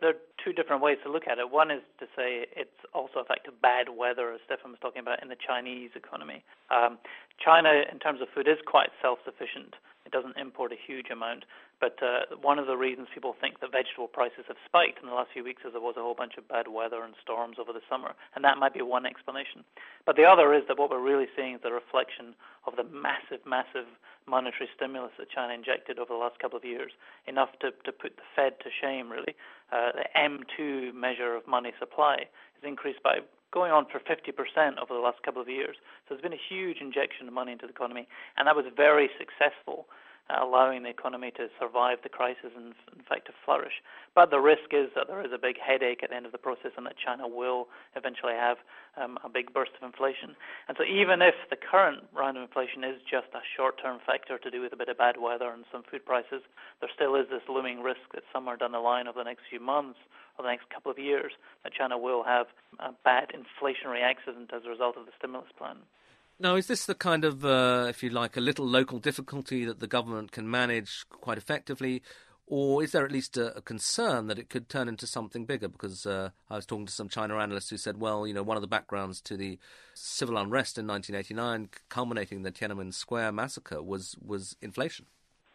There 0.00 0.10
are 0.10 0.20
two 0.44 0.52
different 0.52 0.82
ways 0.82 0.98
to 1.04 1.12
look 1.12 1.28
at 1.30 1.38
it. 1.38 1.48
One 1.52 1.70
is 1.70 1.82
to 2.00 2.06
say 2.16 2.46
it's 2.56 2.82
also 2.92 3.20
a 3.20 3.24
fact 3.24 3.46
of 3.46 3.62
bad 3.62 3.86
weather, 3.96 4.32
as 4.32 4.40
Stefan 4.46 4.72
was 4.72 4.80
talking 4.80 5.00
about, 5.00 5.22
in 5.22 5.28
the 5.28 5.36
Chinese 5.38 5.90
economy. 5.94 6.42
Um, 6.74 6.98
China, 7.38 7.70
in 7.86 8.00
terms 8.00 8.20
of 8.20 8.26
food, 8.34 8.48
is 8.48 8.58
quite 8.66 8.90
self 9.00 9.20
sufficient. 9.24 9.74
It 10.08 10.16
doesn't 10.16 10.38
import 10.40 10.72
a 10.72 10.80
huge 10.80 11.10
amount. 11.12 11.44
But 11.80 12.00
uh, 12.02 12.34
one 12.40 12.58
of 12.58 12.66
the 12.66 12.78
reasons 12.78 13.08
people 13.12 13.36
think 13.38 13.60
that 13.60 13.70
vegetable 13.70 14.08
prices 14.08 14.48
have 14.48 14.56
spiked 14.64 15.02
in 15.02 15.08
the 15.08 15.14
last 15.14 15.30
few 15.34 15.44
weeks 15.44 15.62
is 15.66 15.72
there 15.72 15.84
was 15.84 15.96
a 15.98 16.00
whole 16.00 16.16
bunch 16.16 16.38
of 16.38 16.48
bad 16.48 16.66
weather 16.66 17.04
and 17.04 17.12
storms 17.20 17.58
over 17.60 17.74
the 17.74 17.84
summer, 17.90 18.14
and 18.34 18.42
that 18.42 18.56
might 18.56 18.72
be 18.72 18.80
one 18.80 19.04
explanation. 19.04 19.64
But 20.06 20.16
the 20.16 20.24
other 20.24 20.54
is 20.54 20.64
that 20.66 20.78
what 20.78 20.90
we're 20.90 21.04
really 21.04 21.28
seeing 21.36 21.54
is 21.54 21.60
the 21.62 21.72
reflection 21.72 22.34
of 22.66 22.76
the 22.76 22.84
massive, 22.84 23.44
massive 23.44 23.84
monetary 24.26 24.68
stimulus 24.74 25.12
that 25.18 25.28
China 25.30 25.52
injected 25.52 25.98
over 25.98 26.14
the 26.14 26.18
last 26.18 26.38
couple 26.40 26.56
of 26.56 26.64
years, 26.64 26.92
enough 27.26 27.50
to, 27.60 27.70
to 27.84 27.92
put 27.92 28.16
the 28.16 28.26
Fed 28.34 28.58
to 28.64 28.70
shame, 28.72 29.12
really. 29.12 29.36
Uh, 29.70 29.92
the 29.92 30.08
M2 30.16 30.94
measure 30.94 31.36
of 31.36 31.46
money 31.46 31.72
supply 31.78 32.24
has 32.56 32.64
increased 32.64 33.02
by 33.02 33.20
going 33.52 33.72
on 33.72 33.86
for 33.86 34.00
50% 34.00 34.78
over 34.78 34.92
the 34.92 35.00
last 35.00 35.22
couple 35.22 35.40
of 35.40 35.48
years. 35.48 35.76
So 36.06 36.14
there's 36.14 36.22
been 36.22 36.32
a 36.32 36.46
huge 36.48 36.78
injection 36.80 37.28
of 37.28 37.34
money 37.34 37.52
into 37.52 37.66
the 37.66 37.72
economy, 37.72 38.06
and 38.36 38.46
that 38.46 38.56
was 38.56 38.66
very 38.76 39.08
successful 39.18 39.86
allowing 40.28 40.82
the 40.82 40.90
economy 40.90 41.32
to 41.36 41.48
survive 41.58 41.98
the 42.02 42.08
crisis 42.08 42.52
and, 42.56 42.74
in 42.92 43.04
fact, 43.08 43.26
to 43.26 43.32
flourish. 43.44 43.80
But 44.14 44.30
the 44.30 44.40
risk 44.40 44.72
is 44.72 44.92
that 44.94 45.08
there 45.08 45.24
is 45.24 45.32
a 45.32 45.38
big 45.38 45.56
headache 45.56 46.02
at 46.02 46.10
the 46.10 46.16
end 46.16 46.26
of 46.26 46.32
the 46.32 46.38
process 46.38 46.72
and 46.76 46.84
that 46.84 46.96
China 47.00 47.26
will 47.26 47.68
eventually 47.96 48.34
have 48.34 48.58
um, 49.00 49.18
a 49.24 49.28
big 49.28 49.52
burst 49.54 49.72
of 49.80 49.86
inflation. 49.86 50.36
And 50.68 50.76
so, 50.76 50.84
even 50.84 51.22
if 51.22 51.34
the 51.48 51.56
current 51.56 52.04
round 52.12 52.36
of 52.36 52.42
inflation 52.42 52.84
is 52.84 53.00
just 53.08 53.32
a 53.32 53.40
short 53.56 53.80
term 53.80 54.00
factor 54.04 54.36
to 54.36 54.50
do 54.50 54.60
with 54.60 54.72
a 54.72 54.76
bit 54.76 54.88
of 54.88 54.98
bad 54.98 55.16
weather 55.16 55.48
and 55.48 55.64
some 55.72 55.82
food 55.88 56.04
prices, 56.04 56.44
there 56.80 56.90
still 56.92 57.16
is 57.16 57.26
this 57.30 57.44
looming 57.48 57.80
risk 57.80 58.04
that 58.12 58.24
somewhere 58.32 58.56
down 58.56 58.72
the 58.72 58.84
line 58.84 59.08
over 59.08 59.18
the 59.18 59.28
next 59.28 59.48
few 59.48 59.60
months 59.60 59.98
or 60.38 60.44
the 60.44 60.50
next 60.50 60.68
couple 60.70 60.90
of 60.90 60.98
years, 60.98 61.32
that 61.64 61.72
China 61.72 61.98
will 61.98 62.22
have 62.22 62.46
a 62.78 62.92
bad 63.04 63.32
inflationary 63.34 64.02
accident 64.02 64.50
as 64.54 64.62
a 64.66 64.68
result 64.68 64.96
of 64.96 65.06
the 65.06 65.12
stimulus 65.18 65.50
plan. 65.56 65.78
Now, 66.40 66.54
is 66.54 66.68
this 66.68 66.86
the 66.86 66.94
kind 66.94 67.24
of, 67.24 67.44
uh, 67.44 67.86
if 67.88 68.00
you 68.04 68.10
like, 68.10 68.36
a 68.36 68.40
little 68.40 68.64
local 68.64 69.00
difficulty 69.00 69.64
that 69.64 69.80
the 69.80 69.88
government 69.88 70.30
can 70.30 70.48
manage 70.48 71.04
quite 71.10 71.36
effectively? 71.36 72.00
Or 72.46 72.80
is 72.82 72.92
there 72.92 73.04
at 73.04 73.10
least 73.10 73.36
a, 73.36 73.56
a 73.56 73.60
concern 73.60 74.28
that 74.28 74.38
it 74.38 74.48
could 74.48 74.68
turn 74.68 74.88
into 74.88 75.04
something 75.04 75.46
bigger? 75.46 75.66
Because 75.66 76.06
uh, 76.06 76.30
I 76.48 76.54
was 76.54 76.64
talking 76.64 76.86
to 76.86 76.92
some 76.92 77.08
China 77.08 77.38
analysts 77.38 77.70
who 77.70 77.76
said, 77.76 78.00
well, 78.00 78.24
you 78.24 78.32
know, 78.32 78.44
one 78.44 78.56
of 78.56 78.60
the 78.60 78.68
backgrounds 78.68 79.20
to 79.22 79.36
the 79.36 79.58
civil 79.94 80.38
unrest 80.38 80.78
in 80.78 80.86
1989, 80.86 81.70
culminating 81.88 82.38
in 82.38 82.42
the 82.44 82.52
Tiananmen 82.52 82.94
Square 82.94 83.32
massacre, 83.32 83.82
was, 83.82 84.16
was 84.24 84.56
inflation. 84.62 85.06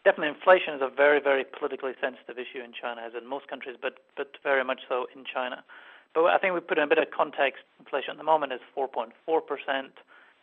Definitely, 0.04 0.36
inflation 0.36 0.74
is 0.74 0.82
a 0.82 0.94
very, 0.94 1.18
very 1.18 1.44
politically 1.44 1.92
sensitive 1.98 2.36
issue 2.36 2.62
in 2.62 2.72
China, 2.78 3.00
as 3.00 3.14
in 3.20 3.26
most 3.26 3.48
countries, 3.48 3.76
but, 3.80 4.04
but 4.18 4.36
very 4.42 4.62
much 4.62 4.82
so 4.86 5.06
in 5.16 5.24
China. 5.24 5.64
But 6.12 6.26
I 6.26 6.36
think 6.36 6.52
we 6.52 6.60
put 6.60 6.76
in 6.76 6.84
a 6.84 6.86
bit 6.86 6.98
of 6.98 7.10
context. 7.10 7.64
Inflation 7.80 8.10
at 8.12 8.18
the 8.18 8.22
moment 8.22 8.52
is 8.52 8.60
4.4 8.76 9.08
percent 9.46 9.96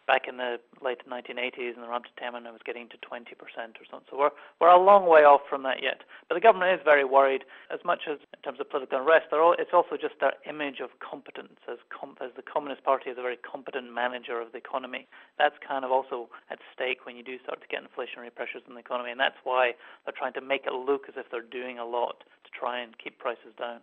back 0.07 0.27
in 0.27 0.37
the 0.37 0.59
late 0.81 0.99
1980s 1.07 1.75
and 1.75 1.83
the 1.83 1.87
Ramsey 1.87 2.09
Temin 2.19 2.45
it 2.45 2.51
was 2.51 2.61
getting 2.65 2.89
to 2.89 2.97
20% 2.97 3.31
or 3.37 3.85
something. 3.89 4.07
So 4.09 4.17
we're, 4.17 4.35
we're 4.59 4.73
a 4.73 4.81
long 4.81 5.07
way 5.07 5.21
off 5.21 5.41
from 5.49 5.63
that 5.63 5.81
yet. 5.81 6.01
But 6.27 6.35
the 6.35 6.41
government 6.41 6.73
is 6.73 6.83
very 6.83 7.05
worried, 7.05 7.43
as 7.69 7.79
much 7.85 8.07
as 8.09 8.19
in 8.33 8.41
terms 8.43 8.59
of 8.59 8.69
political 8.69 8.99
unrest, 8.99 9.31
all, 9.31 9.55
it's 9.57 9.73
also 9.73 9.95
just 9.95 10.15
their 10.19 10.33
image 10.47 10.79
of 10.79 10.89
competence, 10.99 11.59
as, 11.69 11.77
com- 11.89 12.17
as 12.21 12.31
the 12.35 12.41
Communist 12.41 12.83
Party 12.83 13.09
is 13.09 13.17
a 13.17 13.21
very 13.21 13.37
competent 13.37 13.93
manager 13.93 14.41
of 14.41 14.51
the 14.51 14.57
economy. 14.57 15.07
That's 15.37 15.55
kind 15.65 15.85
of 15.85 15.91
also 15.91 16.29
at 16.49 16.59
stake 16.73 17.05
when 17.05 17.15
you 17.15 17.23
do 17.23 17.37
start 17.43 17.61
to 17.61 17.67
get 17.67 17.81
inflationary 17.81 18.33
pressures 18.33 18.63
in 18.67 18.73
the 18.73 18.81
economy, 18.81 19.11
and 19.11 19.19
that's 19.19 19.39
why 19.43 19.73
they're 20.05 20.17
trying 20.17 20.33
to 20.33 20.41
make 20.41 20.65
it 20.65 20.73
look 20.73 21.05
as 21.07 21.15
if 21.17 21.29
they're 21.31 21.41
doing 21.41 21.79
a 21.79 21.85
lot 21.85 22.23
to 22.43 22.49
try 22.51 22.79
and 22.79 22.97
keep 22.97 23.17
prices 23.19 23.53
down. 23.57 23.79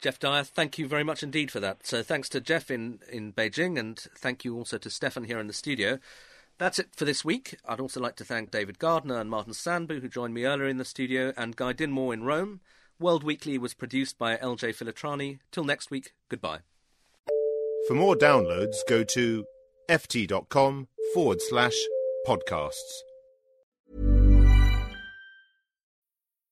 Geoff 0.00 0.18
Dyer, 0.18 0.44
thank 0.44 0.78
you 0.78 0.86
very 0.86 1.04
much 1.04 1.22
indeed 1.22 1.50
for 1.50 1.60
that. 1.60 1.86
So 1.86 2.02
thanks 2.02 2.28
to 2.30 2.40
Geoff 2.40 2.70
in, 2.70 3.00
in 3.10 3.32
Beijing, 3.32 3.78
and 3.78 3.98
thank 3.98 4.44
you 4.44 4.54
also 4.56 4.78
to 4.78 4.90
Stefan 4.90 5.24
here 5.24 5.38
in 5.38 5.46
the 5.46 5.52
studio. 5.52 5.98
That's 6.58 6.78
it 6.78 6.88
for 6.94 7.04
this 7.04 7.24
week. 7.24 7.56
I'd 7.66 7.80
also 7.80 8.00
like 8.00 8.16
to 8.16 8.24
thank 8.24 8.50
David 8.50 8.78
Gardner 8.78 9.18
and 9.18 9.30
Martin 9.30 9.52
Sandbu, 9.52 10.00
who 10.00 10.08
joined 10.08 10.34
me 10.34 10.44
earlier 10.44 10.68
in 10.68 10.78
the 10.78 10.84
studio, 10.84 11.32
and 11.36 11.56
Guy 11.56 11.72
Dinmore 11.72 12.14
in 12.14 12.24
Rome. 12.24 12.60
World 12.98 13.24
Weekly 13.24 13.58
was 13.58 13.74
produced 13.74 14.16
by 14.16 14.36
LJ 14.36 14.74
Filotrani. 14.74 15.38
Till 15.50 15.64
next 15.64 15.90
week, 15.90 16.12
goodbye. 16.30 16.60
For 17.88 17.94
more 17.94 18.16
downloads, 18.16 18.76
go 18.88 19.04
to 19.04 19.44
ft.com 19.88 20.88
forward 21.12 21.40
slash 21.42 21.76
podcasts. 22.26 23.05